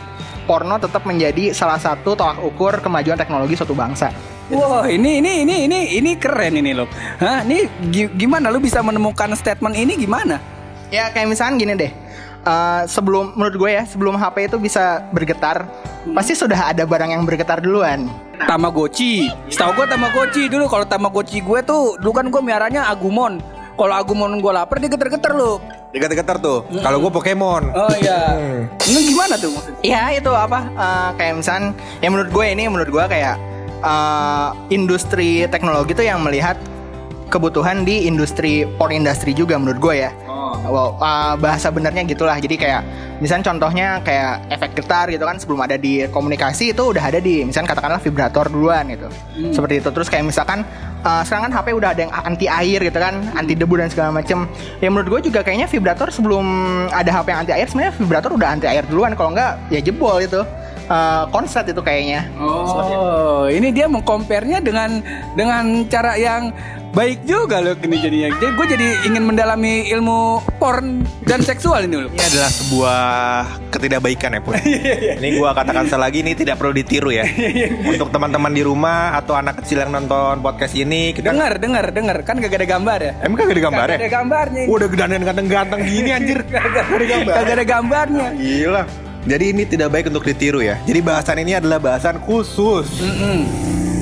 porno 0.48 0.80
tetap 0.80 1.06
menjadi 1.06 1.52
salah 1.54 1.78
satu 1.78 2.16
tolak 2.16 2.40
ukur 2.42 2.80
kemajuan 2.80 3.14
teknologi 3.20 3.54
suatu 3.54 3.76
bangsa. 3.76 4.10
Wah 4.50 4.82
ini 4.90 5.22
ini 5.22 5.46
ini 5.46 5.70
ini 5.70 5.78
ini 5.94 6.10
keren 6.18 6.58
ini 6.58 6.74
loh. 6.74 6.90
Hah, 7.22 7.46
ini 7.46 7.70
gi- 7.86 8.10
gimana? 8.18 8.50
Lu 8.50 8.58
bisa 8.58 8.82
menemukan 8.82 9.30
statement 9.38 9.78
ini 9.78 9.94
gimana? 9.94 10.42
ya 10.90 11.06
kayak 11.14 11.30
misalkan 11.30 11.54
gini 11.54 11.78
deh. 11.78 11.92
Eh, 12.40 12.82
sebelum 12.90 13.38
menurut 13.38 13.54
gue 13.54 13.70
ya 13.78 13.86
sebelum 13.86 14.18
HP 14.18 14.50
itu 14.50 14.56
bisa 14.58 15.06
bergetar 15.14 15.70
pasti 16.16 16.32
sudah 16.32 16.72
ada 16.72 16.88
barang 16.88 17.12
yang 17.12 17.22
bergetar 17.28 17.60
duluan 17.60 18.08
Tamagotchi. 18.48 19.28
Setahu 19.52 19.76
gua 19.76 19.86
Tamagotchi 19.86 20.48
dulu 20.48 20.64
kalau 20.64 20.88
Tamagotchi 20.88 21.44
gue 21.44 21.60
tuh 21.60 22.00
dulu 22.00 22.12
kan 22.16 22.26
gue 22.32 22.40
miaranya 22.40 22.88
Agumon. 22.88 23.40
Kalau 23.76 23.94
Agumon 23.96 24.40
gue 24.40 24.52
lapar 24.52 24.80
dia 24.80 24.88
getar-getar 24.92 25.32
loh. 25.32 25.60
Dekat-dekat 25.90 26.38
tuh 26.38 26.62
Kalau 26.70 27.02
gue 27.02 27.10
Pokemon 27.10 27.74
Oh 27.74 27.90
iya. 27.98 28.38
Ini 28.78 29.00
gimana 29.10 29.34
tuh 29.34 29.50
maksudnya? 29.50 29.82
Ya 29.82 30.02
itu 30.14 30.30
apa 30.30 30.62
eh, 30.70 31.10
kayak 31.18 31.32
misal 31.42 31.74
ya 31.98 32.08
menurut 32.08 32.30
gue 32.30 32.44
ini 32.46 32.70
menurut 32.70 32.90
gue 32.94 33.04
kayak 33.10 33.36
eh, 33.82 34.48
industri 34.70 35.50
teknologi 35.50 35.92
tuh 35.92 36.06
yang 36.06 36.22
melihat 36.22 36.54
kebutuhan 37.30 37.86
di 37.86 38.10
industri 38.10 38.66
porn 38.76 38.90
industry 38.90 39.30
juga 39.32 39.54
menurut 39.56 39.78
gue 39.78 39.94
ya. 40.04 40.10
Wow, 40.60 40.98
eh, 41.00 41.34
bahasa 41.40 41.72
benernya 41.72 42.04
gitulah. 42.04 42.36
Jadi 42.36 42.58
kayak 42.58 42.82
misalnya 43.22 43.54
contohnya 43.54 44.02
kayak 44.02 44.50
efek 44.50 44.76
getar 44.82 45.06
gitu 45.08 45.22
kan 45.24 45.38
sebelum 45.38 45.62
ada 45.62 45.78
di 45.78 46.04
komunikasi 46.10 46.74
itu 46.74 46.90
udah 46.92 47.00
ada 47.00 47.22
di 47.22 47.46
misalnya 47.46 47.72
katakanlah 47.72 48.02
vibrator 48.02 48.50
duluan 48.50 48.84
gitu. 48.90 49.08
Seperti 49.54 49.80
itu. 49.80 49.88
Terus 49.94 50.10
kayak 50.10 50.24
misalkan 50.26 50.66
eh, 51.06 51.22
sekarang 51.24 51.48
kan 51.48 51.52
HP 51.54 51.66
udah 51.72 51.88
ada 51.94 52.00
yang 52.04 52.12
anti 52.12 52.46
air 52.50 52.80
gitu 52.82 52.98
kan, 52.98 53.14
anti 53.38 53.54
debu 53.54 53.74
dan 53.78 53.88
segala 53.88 54.10
macem. 54.10 54.44
Ya 54.82 54.90
menurut 54.90 55.08
gue 55.18 55.32
juga 55.32 55.40
kayaknya 55.46 55.70
vibrator 55.70 56.10
sebelum 56.12 56.44
ada 56.90 57.10
HP 57.14 57.26
yang 57.30 57.40
anti 57.46 57.52
air 57.54 57.66
sebenarnya 57.70 57.94
vibrator 57.96 58.30
udah 58.34 58.48
anti 58.50 58.66
air 58.66 58.84
duluan. 58.90 59.14
Kalau 59.14 59.30
enggak 59.32 59.56
ya 59.70 59.80
jebol 59.80 60.18
itu. 60.20 60.42
Eh, 60.90 61.24
konslet 61.30 61.70
itu 61.70 61.78
kayaknya. 61.86 62.26
Oh, 62.34 63.46
ini 63.46 63.70
dia 63.70 63.86
mengkomparnya 63.86 64.58
dengan 64.58 64.98
dengan 65.38 65.86
cara 65.86 66.18
yang 66.18 66.50
baik 66.90 67.22
juga 67.22 67.62
loh 67.62 67.74
ini 67.78 67.96
jadinya. 67.98 68.28
Jadi 68.34 68.46
gue 68.50 68.66
jadi 68.66 68.88
ingin 69.06 69.22
mendalami 69.22 69.86
ilmu 69.88 70.42
porn 70.58 71.06
dan 71.22 71.40
seksual 71.40 71.86
ini 71.86 71.96
loh. 72.06 72.10
Ini 72.10 72.24
adalah 72.26 72.50
sebuah 72.50 73.00
ketidakbaikan 73.70 74.34
ya 74.34 74.40
Pur 74.42 74.58
Ini 75.22 75.28
gue 75.38 75.50
katakan 75.54 75.86
sekali 75.86 76.02
lagi 76.02 76.18
ini 76.26 76.32
tidak 76.34 76.58
perlu 76.58 76.74
ditiru 76.74 77.14
ya 77.14 77.22
Untuk 77.90 78.10
teman-teman 78.10 78.50
di 78.50 78.66
rumah 78.66 79.14
atau 79.14 79.38
anak 79.38 79.62
kecil 79.62 79.86
yang 79.86 79.94
nonton 79.94 80.42
podcast 80.42 80.74
ini 80.74 81.14
kita 81.14 81.30
Dengar, 81.30 81.56
dengar, 81.62 81.86
dengar. 81.94 82.16
Kan 82.26 82.42
gak 82.42 82.50
ada 82.50 82.66
gambar 82.66 82.98
ya? 82.98 83.12
Emang 83.22 83.36
kagak 83.38 83.54
ada 83.54 83.62
gambar 83.70 83.86
ya? 83.86 83.90
Kagak 83.94 84.02
ada 84.02 84.10
gambarnya. 84.10 84.62
Udah 84.66 84.86
gedangan 84.90 85.20
ganteng-ganteng 85.22 85.80
gini 85.86 86.10
anjir 86.10 86.38
Kagak 86.50 86.84
ada 86.90 87.06
gambar. 87.06 87.34
Kagak 87.38 87.54
ada 87.54 87.64
gambarnya. 87.64 88.26
Gila 88.34 88.82
Jadi 89.20 89.44
ini 89.54 89.62
tidak 89.64 89.88
baik 89.94 90.10
untuk 90.10 90.24
ditiru 90.26 90.58
ya 90.58 90.76
Jadi 90.82 90.98
bahasan 90.98 91.38
ini 91.38 91.54
adalah 91.54 91.78
bahasan 91.78 92.18
khusus 92.18 92.88
Mm-mm. 92.98 93.38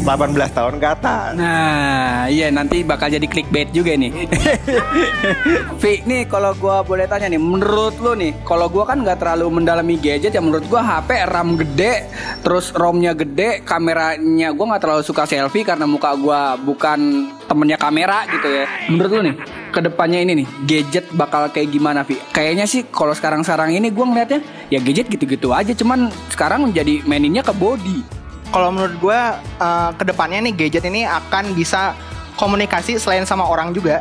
18 0.03 0.57
tahun 0.57 0.75
ke 0.79 0.87
atas 0.87 1.31
Nah, 1.39 2.27
iya 2.27 2.51
nanti 2.51 2.83
bakal 2.83 3.09
jadi 3.13 3.25
clickbait 3.25 3.71
juga 3.71 3.95
nih. 3.95 4.11
Vi, 5.83 6.03
nih 6.03 6.27
kalau 6.27 6.53
gua 6.59 6.83
boleh 6.83 7.07
tanya 7.07 7.31
nih, 7.31 7.41
menurut 7.41 7.95
lu 8.03 8.19
nih, 8.19 8.35
kalau 8.43 8.67
gua 8.67 8.89
kan 8.89 9.01
nggak 9.01 9.23
terlalu 9.23 9.63
mendalami 9.63 9.95
gadget 10.01 10.35
ya 10.35 10.43
menurut 10.43 10.67
gua 10.67 10.83
HP 10.83 11.15
RAM 11.31 11.55
gede, 11.61 12.11
terus 12.43 12.75
ROM-nya 12.75 13.15
gede, 13.15 13.63
kameranya 13.63 14.51
gua 14.51 14.75
nggak 14.75 14.83
terlalu 14.83 15.03
suka 15.07 15.25
selfie 15.25 15.63
karena 15.63 15.87
muka 15.87 16.11
gua 16.19 16.59
bukan 16.59 17.31
temennya 17.47 17.79
kamera 17.79 18.27
gitu 18.29 18.49
ya. 18.51 18.67
Menurut 18.91 19.11
lu 19.15 19.21
nih, 19.31 19.35
ke 19.71 19.81
depannya 19.81 20.19
ini 20.21 20.33
nih, 20.45 20.47
gadget 20.67 21.07
bakal 21.15 21.49
kayak 21.55 21.71
gimana 21.71 22.03
Vi? 22.03 22.19
Kayaknya 22.35 22.67
sih 22.67 22.83
kalau 22.91 23.15
sekarang-sekarang 23.15 23.73
ini 23.73 23.95
gua 23.95 24.11
ngeliatnya 24.11 24.41
ya 24.69 24.83
gadget 24.83 25.07
gitu-gitu 25.07 25.55
aja, 25.55 25.73
cuman 25.73 26.11
sekarang 26.35 26.69
jadi 26.75 27.07
maininnya 27.07 27.47
ke 27.47 27.55
body. 27.55 28.18
Kalau 28.49 28.73
menurut 28.73 28.97
gue 28.97 29.21
eh, 29.61 29.91
ke 29.97 30.05
depannya 30.09 30.41
nih 30.49 30.55
gadget 30.67 30.85
ini 30.89 31.05
akan 31.05 31.53
bisa 31.53 31.93
komunikasi 32.39 32.97
selain 32.97 33.27
sama 33.29 33.45
orang 33.45 33.75
juga, 33.77 34.01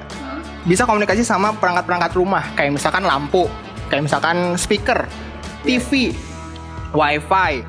bisa 0.63 0.87
komunikasi 0.87 1.25
sama 1.25 1.51
perangkat-perangkat 1.57 2.11
rumah 2.15 2.43
kayak 2.55 2.75
misalkan 2.75 3.03
lampu, 3.03 3.49
kayak 3.91 4.07
misalkan 4.07 4.55
speaker, 4.55 5.03
TV, 5.65 6.15
wifi, 6.95 7.65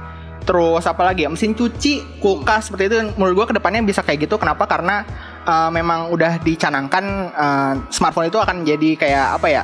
terus 0.49 0.88
apa 0.88 1.04
lagi 1.04 1.26
ya 1.26 1.30
mesin 1.30 1.52
cuci, 1.52 2.20
kulkas 2.25 2.73
seperti 2.73 2.88
itu. 2.88 2.97
Menurut 3.20 3.44
gue 3.44 3.47
ke 3.52 3.54
depannya 3.61 3.85
bisa 3.85 4.00
kayak 4.00 4.25
gitu. 4.25 4.40
Kenapa? 4.40 4.64
Karena 4.64 5.04
eh, 5.44 5.70
memang 5.75 6.08
udah 6.08 6.40
dicanangkan 6.40 7.04
eh, 7.32 7.73
smartphone 7.92 8.32
itu 8.32 8.40
akan 8.40 8.64
jadi 8.64 8.90
kayak 8.97 9.26
apa 9.37 9.47
ya? 9.52 9.62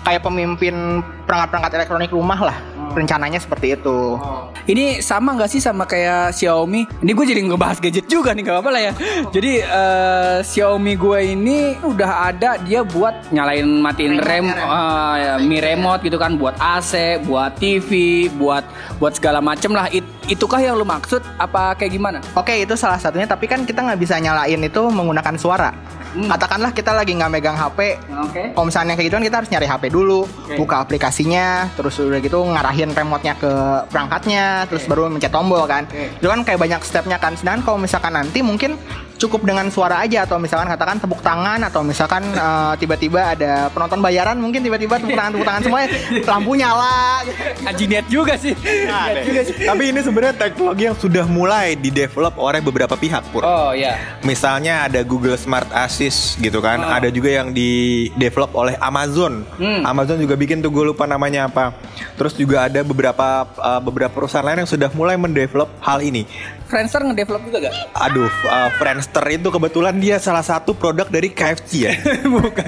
Kayak 0.00 0.24
pemimpin 0.24 1.04
perangkat-perangkat 1.26 1.72
elektronik 1.76 2.10
rumah 2.14 2.40
lah. 2.40 2.56
Rencananya 2.90 3.38
seperti 3.38 3.78
itu. 3.78 4.18
Ini 4.66 5.00
sama 5.00 5.34
nggak 5.34 5.50
sih 5.50 5.62
sama 5.62 5.86
kayak 5.86 6.34
Xiaomi? 6.34 6.86
Ini 7.02 7.10
gue 7.10 7.26
jadi 7.26 7.40
ngebahas 7.42 7.78
gadget 7.78 8.06
juga 8.06 8.34
nih, 8.34 8.44
gak 8.46 8.54
apa-apa 8.60 8.70
lah 8.70 8.82
ya. 8.90 8.92
Jadi 9.34 9.52
eh, 9.62 10.36
Xiaomi 10.44 10.94
gue 10.94 11.18
ini 11.34 11.74
udah 11.80 12.30
ada 12.30 12.60
dia 12.60 12.84
buat 12.84 13.30
nyalain 13.34 13.66
matiin 13.66 14.20
rem, 14.20 14.46
ya, 14.50 15.38
Mi 15.42 15.58
remote 15.58 16.04
gitu 16.04 16.20
kan, 16.20 16.36
buat 16.36 16.54
AC, 16.60 17.22
buat 17.24 17.56
TV, 17.56 17.90
buat 18.36 18.62
buat 18.98 19.16
segala 19.16 19.40
macem 19.40 19.72
lah. 19.72 19.88
It- 19.90 20.06
itukah 20.30 20.62
yang 20.62 20.78
lu 20.78 20.86
maksud? 20.86 21.22
Apa 21.34 21.74
kayak 21.74 21.90
gimana? 21.90 22.18
Oke 22.38 22.62
itu 22.62 22.78
salah 22.78 23.00
satunya 23.02 23.26
tapi 23.26 23.50
kan 23.50 23.66
kita 23.66 23.82
nggak 23.82 23.98
bisa 23.98 24.14
nyalain 24.22 24.60
itu 24.62 24.82
menggunakan 24.86 25.34
suara. 25.34 25.70
Katakanlah 26.10 26.74
kita 26.74 26.90
lagi 26.90 27.14
nggak 27.14 27.30
megang 27.30 27.54
HP. 27.54 27.98
Oke. 28.10 28.42
Kalau 28.50 28.66
misalnya 28.66 28.98
kayak 28.98 29.06
gitu 29.06 29.14
kan 29.18 29.24
kita 29.26 29.36
harus 29.42 29.50
nyari 29.54 29.66
HP 29.70 29.84
dulu, 29.94 30.20
buka 30.58 30.76
aplikasinya, 30.82 31.70
terus 31.78 31.94
udah 32.02 32.18
gitu 32.18 32.38
ngarahin 32.42 32.90
remote-nya 32.90 33.34
ke 33.38 33.52
perangkatnya, 33.90 34.66
terus 34.66 34.84
baru 34.90 35.06
mencet 35.06 35.30
tombol 35.30 35.62
kan. 35.70 35.86
Itu 35.90 36.26
kan 36.26 36.42
kayak 36.42 36.58
banyak 36.58 36.80
stepnya 36.82 37.18
kan. 37.22 37.38
Sedangkan 37.38 37.62
kalau 37.62 37.78
misalkan 37.78 38.14
nanti 38.14 38.42
mungkin 38.42 38.74
cukup 39.20 39.44
dengan 39.44 39.68
suara 39.68 40.00
aja 40.00 40.24
atau 40.24 40.40
misalkan 40.40 40.72
katakan 40.72 40.96
tepuk 40.96 41.20
tangan 41.20 41.60
atau 41.68 41.84
misalkan 41.84 42.24
eh, 42.46 42.72
tiba-tiba 42.80 43.36
ada 43.36 43.68
penonton 43.68 44.00
bayaran 44.00 44.40
mungkin 44.40 44.64
tiba-tiba 44.64 44.96
tepuk 44.96 45.12
tangan 45.12 45.30
tepuk 45.36 45.46
tangan 45.46 45.62
semuanya 45.68 45.88
lampu 46.32 46.52
nyala. 46.56 47.22
Haji 47.60 47.84
niat 47.84 48.06
juga 48.08 48.34
sih. 48.40 48.56
Niat 48.56 49.28
juga 49.28 49.40
sih. 49.44 49.54
Tapi 49.68 49.82
ini 49.92 50.00
sebenarnya 50.00 50.34
teknologi 50.48 50.82
yang 50.88 50.96
sudah 50.96 51.24
mulai 51.28 51.76
di-develop 51.76 52.40
oleh 52.40 52.64
beberapa 52.64 52.96
pihak 52.96 53.28
Pur 53.30 53.44
Oh 53.44 53.76
ya. 53.76 53.98
Misalnya 54.24 54.88
ada 54.88 55.04
Google 55.04 55.36
Smart 55.36 55.68
Assist 55.74 56.40
gitu 56.40 56.64
kan, 56.64 56.80
ada 56.80 57.12
juga 57.12 57.28
yang 57.28 57.52
di 57.52 58.08
develop 58.16 58.54
oleh 58.56 58.78
Amazon. 58.80 59.44
Hmm. 59.60 59.84
Amazon 59.84 60.22
juga 60.22 60.38
bikin 60.38 60.64
tuh 60.64 60.72
gue 60.72 60.94
lupa 60.94 61.04
namanya 61.04 61.50
apa. 61.50 61.76
Terus 62.16 62.32
juga 62.38 62.70
ada 62.70 62.80
beberapa 62.86 63.44
uh, 63.58 63.80
beberapa 63.82 64.12
perusahaan 64.14 64.46
lain 64.46 64.64
yang 64.64 64.70
sudah 64.70 64.88
mulai 64.94 65.18
mendevelop 65.18 65.68
hal 65.82 66.00
ini. 66.00 66.24
Friendster 66.70 67.02
ngedevelop 67.02 67.42
juga 67.50 67.58
gak? 67.66 67.74
Aduh, 67.98 68.30
uh, 68.46 68.70
Friendster 68.78 69.24
itu 69.34 69.50
kebetulan 69.50 69.98
dia 69.98 70.22
salah 70.22 70.46
satu 70.46 70.72
produk 70.72 71.10
dari 71.10 71.34
KFC 71.34 71.70
ya. 71.90 71.92
bukan, 72.38 72.66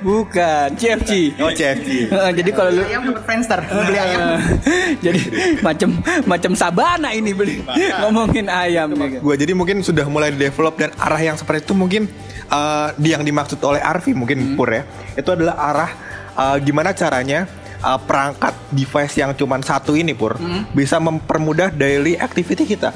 bukan, 0.00 0.68
CFC. 0.74 1.36
Oh, 1.36 1.52
CFC. 1.52 2.08
Eh, 2.08 2.32
Jadi 2.32 2.50
kalau 2.56 2.72
lu 2.72 2.82
ayam 2.82 3.12
dapat 3.12 3.22
Friendster 3.28 3.60
beli 3.60 3.98
ayam 4.00 4.16
Eh, 4.16 4.40
jadi 5.04 5.20
macam 5.60 5.90
macam 6.24 6.52
sabana 6.56 7.12
ini 7.12 7.32
beli 7.36 7.62
ngomongin 8.02 8.46
ayam 8.48 8.92
nih. 8.94 9.20
Gua 9.20 9.34
jadi 9.36 9.52
mungkin 9.52 9.82
sudah 9.84 10.06
mulai 10.08 10.32
develop 10.32 10.78
dan 10.80 10.90
arah 10.96 11.20
yang 11.20 11.36
seperti 11.36 11.68
itu 11.68 11.74
mungkin 11.76 12.08
uh, 12.50 12.92
di 12.96 13.12
yang 13.12 13.22
dimaksud 13.22 13.60
oleh 13.62 13.80
Arfi 13.82 14.16
mungkin 14.16 14.54
Pur 14.54 14.70
ya. 14.70 14.82
Itu 15.16 15.34
adalah 15.34 15.56
arah 15.58 15.90
uh, 16.36 16.56
gimana 16.60 16.92
caranya 16.96 17.46
uh, 17.82 17.98
perangkat 18.00 18.54
device 18.72 19.14
yang 19.20 19.32
cuman 19.36 19.60
satu 19.60 19.94
ini 19.96 20.12
Pur 20.16 20.38
bisa 20.72 21.00
mempermudah 21.00 21.72
daily 21.72 22.16
activity 22.16 22.64
kita. 22.64 22.92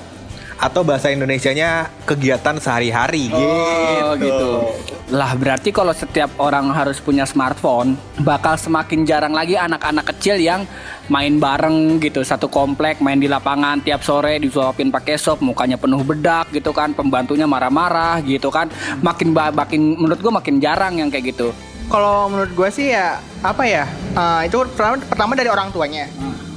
Atau 0.60 0.84
bahasa 0.84 1.08
Indonesianya 1.08 1.88
kegiatan 2.04 2.60
sehari-hari 2.60 3.32
Oh 3.32 4.12
gitu. 4.20 4.68
Lah 5.10 5.32
berarti 5.32 5.72
kalau 5.72 5.90
setiap 5.90 6.36
orang 6.36 6.68
harus 6.70 7.00
punya 7.00 7.24
smartphone, 7.24 7.96
bakal 8.20 8.60
semakin 8.60 9.08
jarang 9.08 9.32
lagi 9.32 9.56
anak-anak 9.56 10.12
kecil 10.14 10.36
yang 10.36 10.68
main 11.08 11.40
bareng 11.40 11.96
gitu. 11.98 12.20
Satu 12.20 12.52
komplek 12.52 13.00
main 13.00 13.16
di 13.16 13.26
lapangan 13.26 13.80
tiap 13.80 14.04
sore 14.04 14.36
disuapin 14.36 14.92
pakai 14.92 15.16
sop 15.16 15.40
mukanya 15.40 15.80
penuh 15.80 16.04
bedak 16.04 16.52
gitu 16.52 16.76
kan 16.76 16.92
pembantunya 16.92 17.48
marah-marah 17.48 18.20
gitu 18.22 18.52
kan. 18.52 18.68
Makin 19.00 19.32
makin 19.32 19.80
menurut 19.96 20.20
gua 20.20 20.44
makin 20.44 20.60
jarang 20.60 21.00
yang 21.00 21.08
kayak 21.08 21.32
gitu. 21.34 21.56
Kalau 21.90 22.30
menurut 22.30 22.54
gue 22.54 22.68
sih 22.70 22.94
ya 22.94 23.18
apa 23.42 23.66
ya 23.66 23.82
eh, 24.14 24.40
itu 24.46 24.62
pertama, 24.76 25.00
pertama 25.02 25.32
dari 25.34 25.50
orang 25.50 25.74
tuanya. 25.74 26.06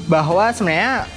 Bahwa 0.06 0.52
sebenarnya 0.54 1.10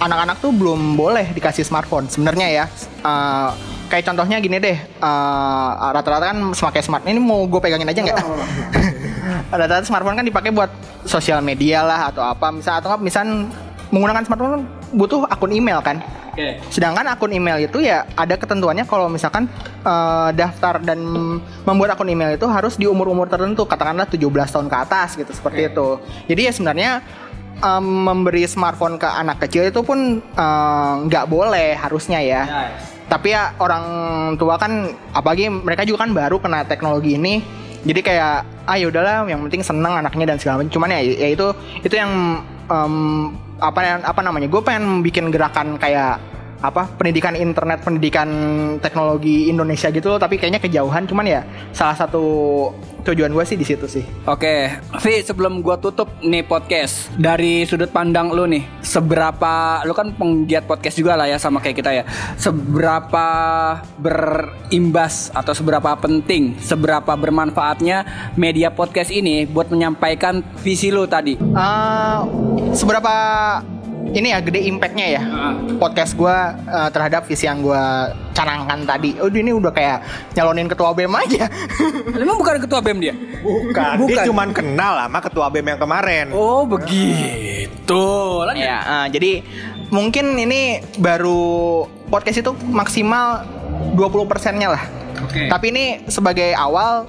anak-anak 0.00 0.42
tuh 0.42 0.50
belum 0.50 0.98
boleh 0.98 1.30
dikasih 1.34 1.62
smartphone. 1.66 2.10
Sebenarnya 2.10 2.48
ya 2.50 2.64
Eh, 3.04 3.50
kayak 3.92 4.08
contohnya 4.08 4.40
gini 4.40 4.56
deh 4.56 4.78
eh, 4.80 5.70
rata-rata 5.92 6.32
kan 6.32 6.38
semakin 6.56 6.80
smart 6.80 7.04
ini 7.04 7.20
mau 7.20 7.44
gue 7.44 7.60
pegangin 7.60 7.84
aja 7.84 8.00
nggak? 8.00 8.16
Rata-rata 9.52 9.84
smartphone 9.84 10.16
kan 10.16 10.24
dipakai 10.24 10.48
buat 10.56 10.72
sosial 11.04 11.44
media 11.44 11.84
lah 11.84 12.08
atau 12.08 12.24
apa. 12.24 12.48
Misal 12.48 12.80
atau 12.80 12.96
misal 12.96 13.28
menggunakan 13.92 14.24
smartphone 14.24 14.52
kan 14.56 14.62
butuh 14.96 15.28
akun 15.28 15.52
email 15.52 15.84
kan? 15.84 16.00
Sedangkan 16.72 17.04
akun 17.12 17.30
email 17.30 17.60
itu 17.60 17.78
ya 17.84 18.08
ada 18.16 18.40
ketentuannya 18.40 18.88
kalau 18.88 19.12
misalkan 19.12 19.52
eh, 19.84 20.30
daftar 20.32 20.80
dan 20.80 21.04
membuat 21.68 21.92
akun 21.92 22.08
email 22.08 22.32
itu 22.32 22.48
harus 22.48 22.80
di 22.80 22.88
umur-umur 22.88 23.28
tertentu, 23.28 23.68
katakanlah 23.68 24.08
17 24.08 24.24
tahun 24.48 24.66
ke 24.72 24.76
atas 24.80 25.08
gitu 25.20 25.28
seperti 25.36 25.68
itu. 25.68 26.00
Jadi 26.24 26.40
ya 26.40 26.52
sebenarnya 26.56 26.90
em, 27.64 27.86
memberi 28.04 28.44
smartphone 28.44 29.00
ke 29.00 29.08
anak 29.08 29.40
kecil 29.48 29.72
itu 29.72 29.80
pun 29.80 30.20
nggak 31.08 31.26
boleh 31.32 31.72
harusnya 31.80 32.20
ya. 32.20 32.42
Tapi 33.04 33.32
ya 33.32 33.52
orang 33.60 33.84
tua 34.40 34.60
kan 34.60 34.92
apalagi 35.12 35.48
mereka 35.48 35.84
juga 35.88 36.04
kan 36.04 36.12
baru 36.12 36.36
kena 36.40 36.68
teknologi 36.68 37.16
ini. 37.16 37.40
Jadi 37.84 38.00
kayak 38.00 38.64
ah 38.64 38.76
ya 38.80 38.88
udahlah 38.88 39.28
yang 39.28 39.44
penting 39.44 39.60
seneng 39.60 39.92
anaknya 39.92 40.32
dan 40.32 40.38
segala 40.40 40.64
macam. 40.64 40.72
Cuman 40.72 40.88
ya 40.88 41.00
ya 41.04 41.28
itu 41.32 41.52
itu 41.84 41.94
yang 41.96 42.40
em, 42.68 42.94
apa 43.60 44.00
apa 44.00 44.20
namanya? 44.24 44.48
Gue 44.48 44.64
pengen 44.64 45.04
bikin 45.04 45.28
gerakan 45.28 45.76
kayak 45.76 46.16
apa 46.64 46.88
pendidikan 46.96 47.36
internet 47.36 47.84
pendidikan 47.84 48.28
teknologi 48.80 49.52
Indonesia 49.52 49.92
gitu 49.92 50.16
loh 50.16 50.20
tapi 50.20 50.40
kayaknya 50.40 50.60
kejauhan 50.62 51.04
cuman 51.04 51.26
ya 51.28 51.40
salah 51.76 51.96
satu 51.96 52.24
tujuan 53.04 53.30
gue 53.36 53.44
sih 53.44 53.60
di 53.60 53.66
situ 53.68 53.84
sih 53.84 54.04
Oke, 54.24 54.72
Vi 55.04 55.20
sebelum 55.20 55.60
gua 55.60 55.76
tutup 55.76 56.08
nih 56.24 56.48
podcast 56.48 57.12
dari 57.20 57.68
sudut 57.68 57.92
pandang 57.92 58.32
lu 58.32 58.48
nih, 58.48 58.64
seberapa 58.80 59.84
lu 59.84 59.92
kan 59.92 60.16
penggiat 60.16 60.64
podcast 60.64 60.96
juga 60.96 61.12
lah 61.12 61.28
ya 61.28 61.36
sama 61.36 61.60
kayak 61.60 61.76
kita 61.76 61.90
ya. 61.92 62.04
Seberapa 62.40 63.28
berimbas 64.00 65.28
atau 65.36 65.52
seberapa 65.52 65.92
penting, 66.00 66.56
seberapa 66.56 67.12
bermanfaatnya 67.12 68.08
media 68.40 68.72
podcast 68.72 69.12
ini 69.12 69.44
buat 69.44 69.68
menyampaikan 69.68 70.40
visi 70.64 70.88
lu 70.88 71.04
tadi? 71.04 71.36
Eh, 71.36 72.18
seberapa 72.72 73.14
ini 74.12 74.28
ya 74.34 74.38
gede 74.44 74.60
impactnya 74.68 75.06
ya 75.16 75.22
podcast 75.80 76.12
gue 76.18 76.36
eh, 76.68 76.88
terhadap 76.92 77.24
visi 77.24 77.48
yang 77.48 77.64
gue 77.64 77.84
canangkan 78.34 78.84
tadi 78.84 79.16
oh 79.22 79.30
ini 79.30 79.54
udah 79.54 79.72
kayak 79.72 80.04
nyalonin 80.36 80.68
ketua 80.68 80.92
BEM 80.92 81.14
aja 81.14 81.46
Emang 82.14 82.36
bukan 82.40 82.56
ketua 82.62 82.80
BEM 82.84 82.98
dia? 83.00 83.14
Bukan, 83.44 83.94
Bukan. 84.00 84.08
dia 84.08 84.26
cuman 84.28 84.48
kenal 84.54 84.96
sama 84.96 85.18
ketua 85.20 85.46
BEM 85.52 85.76
yang 85.76 85.80
kemarin. 85.80 86.26
Oh, 86.32 86.64
begitu. 86.64 88.04
Lanjut. 88.44 88.64
ya 88.64 88.78
eh, 88.80 89.06
jadi 89.12 89.32
mungkin 89.92 90.34
ini 90.40 90.80
baru 90.96 91.84
podcast 92.08 92.40
itu 92.40 92.52
maksimal 92.68 93.44
20 93.94 94.30
persennya 94.30 94.72
lah 94.74 94.84
Oke. 95.24 95.46
Tapi 95.48 95.66
ini 95.72 95.84
sebagai 96.10 96.52
awal 96.54 97.06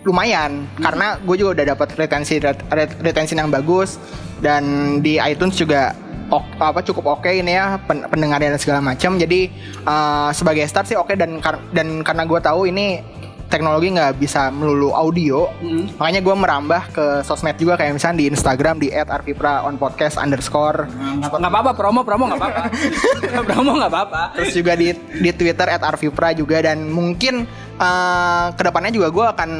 lumayan 0.00 0.64
karena 0.80 1.20
gue 1.20 1.36
juga 1.36 1.60
udah 1.60 1.66
dapat 1.76 1.88
retensi 1.96 2.40
ret- 2.40 2.64
ret- 2.72 2.98
retensi 3.00 3.36
yang 3.36 3.52
bagus 3.52 4.00
dan 4.40 4.64
di 5.04 5.20
iTunes 5.20 5.60
juga 5.60 5.92
ok- 6.32 6.56
apa 6.56 6.80
cukup 6.80 7.20
oke 7.20 7.28
ini 7.28 7.52
ya 7.52 7.76
pen- 7.84 8.08
pendengarnya 8.08 8.56
dan 8.56 8.60
segala 8.60 8.80
macam. 8.80 9.20
Jadi 9.20 9.52
eh, 9.84 10.30
sebagai 10.32 10.64
start 10.64 10.88
sih 10.88 10.96
oke 10.96 11.12
dan 11.18 11.42
kar- 11.44 11.60
dan 11.76 12.00
karena 12.00 12.24
gue 12.24 12.40
tahu 12.40 12.70
ini 12.70 13.02
teknologi 13.50 13.90
nggak 13.90 14.16
bisa 14.16 14.48
melulu 14.54 14.94
audio, 14.94 15.50
makanya 15.98 16.22
gue 16.22 16.34
merambah 16.38 16.82
ke 16.94 17.06
sosmed 17.26 17.58
juga 17.58 17.74
kayak 17.74 17.98
misalnya 17.98 18.18
di 18.22 18.26
Instagram 18.30 18.78
di 18.78 18.88
@arvipra 18.94 19.66
on 19.66 19.74
podcast 19.74 20.16
underscore. 20.16 20.86
Nggak 20.86 21.34
nggak 21.34 21.52
apa-apa 21.52 21.72
promo 21.74 22.00
promo 22.06 22.30
nggak 22.30 22.40
apa-apa. 22.40 22.62
promo 23.50 23.70
nggak 23.76 23.90
apa-apa. 23.90 24.22
terus 24.38 24.54
juga 24.54 24.78
di 24.78 24.94
di 24.94 25.30
Twitter 25.34 25.66
@arvipra 25.76 26.30
juga 26.32 26.62
dan 26.62 26.86
mungkin 26.88 27.44
eh, 27.76 28.46
ke 28.54 28.62
depannya 28.62 28.94
juga 28.94 29.10
gue 29.10 29.26
akan 29.34 29.50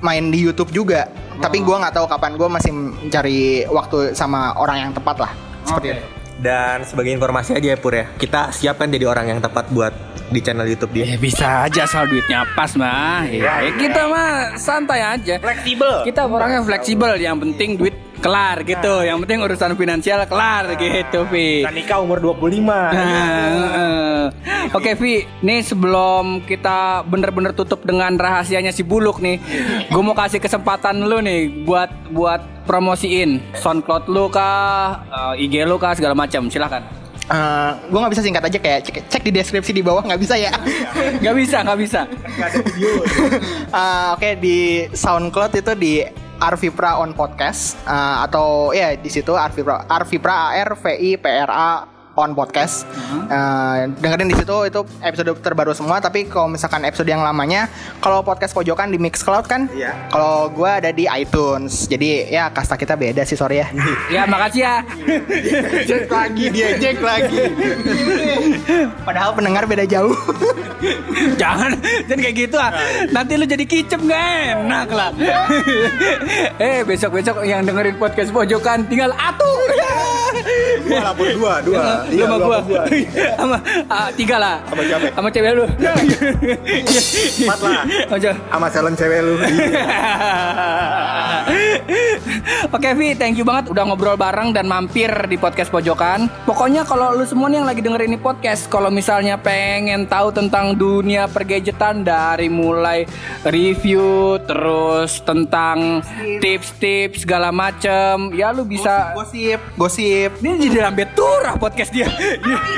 main 0.00 0.24
di 0.32 0.40
YouTube 0.40 0.72
juga. 0.72 1.06
Tapi 1.38 1.62
gue 1.62 1.76
nggak 1.76 1.94
tahu 1.94 2.06
kapan 2.10 2.34
gue 2.34 2.48
masih 2.50 2.72
mencari 2.74 3.68
waktu 3.70 4.16
sama 4.16 4.56
orang 4.58 4.88
yang 4.88 4.92
tepat 4.96 5.28
lah. 5.28 5.32
Seperti 5.62 5.88
itu 5.94 6.17
Dan 6.38 6.86
sebagai 6.86 7.10
informasi 7.10 7.58
aja 7.58 7.74
ya 7.74 7.78
Pur 7.78 7.98
ya, 7.98 8.06
kita 8.14 8.54
siapkan 8.54 8.86
jadi 8.86 9.10
orang 9.10 9.26
yang 9.34 9.40
tepat 9.42 9.74
buat 9.74 9.90
di 10.28 10.40
channel 10.44 10.68
YouTube 10.68 10.92
dia. 10.92 11.16
Ya 11.16 11.18
bisa 11.18 11.64
aja 11.64 11.88
asal 11.88 12.04
duitnya 12.04 12.44
pas 12.52 12.72
mah. 12.76 13.24
Ya, 13.26 13.64
ya 13.64 13.72
kita 13.74 14.06
mah 14.06 14.54
santai 14.60 15.00
aja. 15.00 15.40
Fleksibel. 15.40 16.04
Kita 16.04 16.28
orangnya 16.28 16.60
fleksibel, 16.62 17.16
yang 17.16 17.40
penting 17.40 17.80
duit 17.80 17.87
kelar 18.18 18.62
gitu. 18.62 19.02
Yang 19.02 19.18
penting 19.24 19.38
urusan 19.40 19.72
finansial 19.74 20.20
kelar 20.26 20.74
gitu, 20.76 21.24
Vi. 21.30 21.62
Kan 21.64 21.74
nikah 21.74 21.98
umur 22.02 22.18
25. 22.18 22.60
Nah, 22.66 22.90
heeh. 22.92 24.20
Oke 24.74 24.92
Vi, 24.98 25.24
nih 25.40 25.64
sebelum 25.64 26.44
kita 26.44 27.06
bener-bener 27.06 27.56
tutup 27.56 27.82
dengan 27.82 28.12
rahasianya 28.18 28.68
si 28.68 28.84
Buluk 28.84 29.22
nih, 29.22 29.40
gue 29.88 30.02
mau 30.02 30.12
kasih 30.12 30.42
kesempatan 30.42 31.08
lu 31.08 31.24
nih 31.24 31.64
buat 31.64 31.88
buat 32.12 32.40
promosiin 32.68 33.40
SoundCloud 33.56 34.12
lu 34.12 34.28
kah, 34.28 35.00
eh, 35.34 35.44
IG 35.48 35.64
lu 35.64 35.80
kah 35.80 35.96
segala 35.96 36.12
macam. 36.12 36.50
Silahkan. 36.52 36.84
gue 37.92 37.98
nggak 38.00 38.12
bisa 38.16 38.24
singkat 38.24 38.40
aja 38.40 38.56
kayak 38.56 38.80
cek, 38.88 38.96
cek 39.04 39.20
di 39.20 39.36
deskripsi 39.36 39.76
di 39.76 39.84
bawah 39.84 40.00
nggak 40.00 40.16
bisa 40.16 40.32
ya 40.40 40.48
Gak 41.20 41.36
bisa, 41.36 41.60
gak 41.60 41.76
bisa. 41.76 42.00
Eh, 43.68 44.06
Oke 44.16 44.40
di 44.40 44.88
SoundCloud 44.88 45.52
itu 45.52 45.72
di 45.76 46.00
Arvipra 46.38 47.02
on 47.02 47.12
podcast 47.12 47.78
eh, 47.84 48.16
atau 48.24 48.70
ya 48.70 48.94
di 48.94 49.10
situ 49.10 49.34
Arvipra 49.34 49.84
Arvipra 49.90 50.54
A 50.54 50.62
R 50.62 50.72
V 50.78 50.84
I 50.94 51.10
P 51.18 51.26
R 51.26 51.50
A 51.50 51.97
on 52.18 52.34
podcast. 52.34 52.82
Eh, 53.30 53.78
dengerin 53.94 54.26
di 54.26 54.36
situ 54.36 54.56
itu 54.66 54.80
episode 55.00 55.38
terbaru 55.38 55.70
semua. 55.70 56.02
Tapi 56.02 56.26
kalau 56.26 56.50
misalkan 56.50 56.82
episode 56.82 57.06
yang 57.06 57.22
lamanya, 57.22 57.70
kalau 58.02 58.20
podcast 58.20 58.50
pojokan 58.52 58.90
di 58.90 58.98
Mixcloud 58.98 59.46
kan, 59.46 59.70
Iya. 59.70 60.10
kalau 60.10 60.50
gue 60.50 60.66
ada 60.66 60.90
di 60.90 61.06
iTunes. 61.06 61.86
Jadi 61.86 62.26
ya 62.28 62.50
kasta 62.50 62.74
kita 62.74 62.98
beda 62.98 63.22
sih 63.22 63.38
sorry 63.38 63.62
ya. 63.62 63.68
Ya 64.18 64.22
makasih 64.26 64.62
ya. 64.64 64.74
Cek 65.86 66.10
lagi 66.10 66.44
dia 66.50 66.74
cek 66.74 66.98
lagi. 66.98 67.38
Padahal 69.04 69.30
pendengar 69.32 69.64
beda 69.64 69.84
jauh. 69.84 70.16
jangan, 71.40 71.76
jangan 72.08 72.20
kayak 72.20 72.36
gitu 72.36 72.56
ah. 72.58 72.72
Nanti 73.10 73.32
lu 73.36 73.44
jadi 73.44 73.62
kicep 73.62 74.00
nggak 74.00 74.24
enak 74.58 74.88
lah. 74.90 75.10
eh 76.64 76.82
besok 76.82 77.20
besok 77.20 77.44
yang 77.44 77.62
dengerin 77.62 77.94
podcast 77.96 78.32
pojokan 78.32 78.88
tinggal 78.88 79.12
atur. 79.14 79.67
Dua 80.88 81.00
lapor 81.04 81.28
dua, 81.36 81.52
Iya, 82.08 82.24
sama 82.24 82.36
dua 82.38 82.46
gua. 82.46 82.58
sama 82.58 82.64
gua. 82.64 82.82
Sama 83.36 83.56
ah, 83.92 84.08
tiga 84.14 84.36
lah. 84.40 84.56
Sama 84.68 84.82
siapa? 84.86 85.06
Sama 85.12 85.28
cewek 85.28 85.52
lu. 85.52 85.64
Empat 87.44 87.58
lah. 87.60 87.82
Sama 88.08 88.16
cewek. 88.18 88.38
Salon 88.78 88.94
cewek 88.94 89.20
lu. 89.26 89.34
Oke 92.74 92.90
Vi, 92.96 93.14
thank 93.14 93.36
you 93.36 93.44
banget 93.44 93.68
udah 93.68 93.82
ngobrol 93.84 94.16
bareng 94.16 94.54
dan 94.56 94.64
mampir 94.64 95.10
di 95.28 95.36
podcast 95.36 95.68
pojokan. 95.68 96.30
Pokoknya 96.48 96.88
kalau 96.88 97.12
lu 97.12 97.24
semua 97.28 97.52
nih 97.52 97.60
yang 97.60 97.68
lagi 97.68 97.80
dengerin 97.84 98.16
ini 98.16 98.20
podcast, 98.20 98.66
kalau 98.72 98.88
misalnya 98.88 99.36
pengen 99.36 100.08
tahu 100.08 100.32
tentang 100.32 100.72
dunia 100.72 101.28
pergadgetan 101.28 102.00
dari 102.02 102.48
mulai 102.48 103.04
review 103.44 104.40
terus 104.48 105.20
tentang 105.20 106.00
tips-tips 106.40 107.28
segala 107.28 107.52
macem, 107.52 108.32
ya 108.32 108.48
lu 108.50 108.64
bisa 108.64 109.12
gosip, 109.12 109.60
gosip, 109.76 110.30
Ini 110.40 110.56
jadi 110.70 110.88
lambe 110.88 111.04
turah 111.12 111.60
podcast 111.60 111.92
dia. 111.92 112.08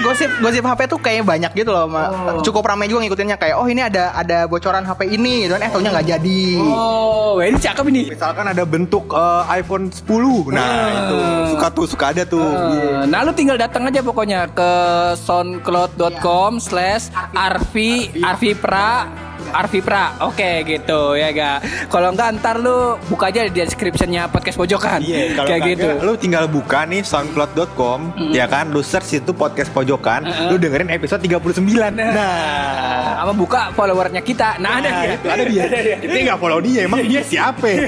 gosip 0.03 0.31
gosip 0.43 0.65
HP 0.67 0.81
tuh 0.91 0.99
kayak 0.99 1.23
banyak 1.23 1.53
gitu 1.55 1.71
loh 1.71 1.87
Ma. 1.87 2.11
Oh. 2.11 2.43
cukup 2.43 2.67
ramai 2.67 2.91
juga 2.91 3.07
ngikutinnya 3.07 3.39
kayak 3.39 3.57
oh 3.61 3.67
ini 3.71 3.87
ada 3.87 4.11
ada 4.17 4.51
bocoran 4.51 4.83
HP 4.83 5.15
ini 5.15 5.47
gitu 5.47 5.55
kan 5.55 5.63
eh 5.63 5.71
taunya 5.71 5.91
nggak 5.95 6.09
jadi 6.19 6.43
oh, 6.59 7.39
ini 7.39 7.59
cakep 7.61 7.85
ini. 7.95 8.03
Misalkan 8.11 8.47
ada 8.51 8.65
bentuk 8.67 8.90
eh, 8.91 9.43
iPhone 9.57 9.87
10. 9.89 10.51
Nah, 10.51 10.87
itu 10.91 11.19
suka 11.55 11.67
tuh 11.71 11.87
suka 11.87 12.05
ada 12.11 12.23
tuh. 12.27 12.43
Eh, 12.43 13.07
Nah 13.07 13.23
lu 13.23 13.31
tinggal 13.31 13.55
datang 13.55 13.87
aja 13.87 14.03
pokoknya 14.03 14.51
ke 14.51 14.71
soundcloud.com 15.17 16.59
slash 16.59 17.09
arvi 17.33 18.11
arvi 18.21 18.53
pra 18.53 19.07
Arvi 19.51 19.79
Pra, 19.81 20.15
oke 20.23 20.63
gitu 20.63 21.15
ya 21.15 21.31
ga. 21.31 21.59
Kalau 21.87 22.11
enggak 22.11 22.39
ntar 22.39 22.59
lu 22.59 22.95
buka 23.07 23.29
aja 23.29 23.43
di 23.43 23.51
descriptionnya 23.53 24.27
podcast 24.27 24.55
pojokan, 24.55 24.99
Iya, 25.01 25.35
kalau 25.35 25.49
kayak 25.49 25.61
gitu. 25.69 25.87
lu 26.03 26.13
tinggal 26.15 26.45
buka 26.47 26.85
nih 26.85 27.01
soundcloud.com, 27.01 28.31
ya 28.31 28.45
kan, 28.47 28.71
lu 28.71 28.81
search 28.81 29.17
itu 29.17 29.31
podcast 29.31 29.69
pojokan, 29.71 30.25
lu 30.49 30.57
dengerin 30.57 30.89
episode 30.89 31.21
39. 31.21 31.91
Nah, 31.91 33.19
Sama 33.21 33.33
buka 33.33 33.61
followernya 33.73 34.21
kita. 34.21 34.57
Nah, 34.59 34.79
ada 34.79 34.89
nah, 34.89 35.01
dia. 35.03 35.15
itu 35.15 35.27
ada 35.29 35.43
dia. 35.45 35.63
Kita 35.99 36.17
nggak 36.25 36.39
follow 36.39 36.59
dia, 36.61 36.79
emang 36.85 36.99
dia 37.03 37.21
siapa? 37.21 37.69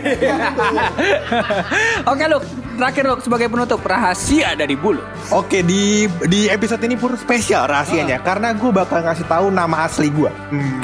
Oke 2.12 2.22
lu, 2.27 2.38
terakhir 2.77 3.03
lu 3.05 3.14
sebagai 3.20 3.46
penutup 3.48 3.81
rahasia 3.83 4.53
dari 4.55 4.75
bulu. 4.75 5.01
Oke 5.31 5.62
di 5.62 6.07
di 6.27 6.46
episode 6.46 6.83
ini 6.83 6.94
pun 6.94 7.14
spesial 7.14 7.64
rahasianya 7.64 8.20
karena 8.20 8.53
gue 8.53 8.70
bakal 8.70 9.01
ngasih 9.01 9.25
tahu 9.25 9.48
nama 9.48 9.87
asli 9.87 10.11
gue. 10.11 10.29
Hmm. 10.51 10.79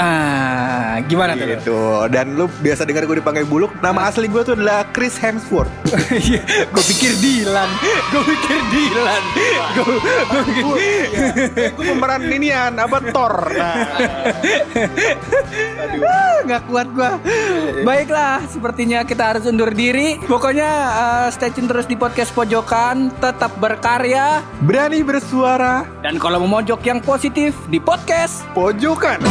Ah, 0.68 1.00
gimana 1.00 1.32
tuh? 1.32 1.48
Gitu. 1.48 1.80
Dan 2.12 2.36
lu 2.36 2.44
biasa 2.60 2.84
dengar 2.84 3.08
gue 3.08 3.24
dipanggil 3.24 3.48
Buluk. 3.48 3.72
Nama 3.80 4.12
asli 4.12 4.28
gue 4.28 4.44
tuh 4.44 4.52
adalah 4.52 4.84
Chris 4.92 5.16
Hemsworth. 5.16 5.72
gue 5.88 5.96
Iya, 6.12 6.44
pikir 6.76 7.12
Dilan, 7.24 7.70
gue 8.12 8.22
pikir 8.36 8.58
Dilan, 8.68 9.22
gue 9.80 9.96
gue 11.72 11.84
pemeran 11.88 12.20
inian 12.28 12.76
apa 12.76 13.00
Thor. 13.08 13.34
Nah, 13.56 13.74
nggak 16.44 16.62
kuat 16.68 16.88
gua. 16.92 17.16
Baiklah, 17.86 18.44
sepertinya 18.50 19.08
kita 19.08 19.36
harus 19.36 19.48
undur 19.48 19.72
diri. 19.72 20.20
Pokoknya 20.28 20.68
uh, 20.68 21.26
stay 21.32 21.48
tune 21.48 21.70
terus 21.70 21.88
di 21.88 21.96
podcast 21.96 22.34
pojokan, 22.36 23.08
tetap 23.22 23.56
berkarya 23.56 24.44
berani 24.64 25.00
bersuara 25.00 25.88
dan 26.04 26.20
kalau 26.20 26.44
mau 26.44 26.60
mojok 26.60 26.80
yang 26.84 27.00
positif 27.00 27.56
di 27.72 27.80
podcast 27.80 28.44
pojokan. 28.52 29.22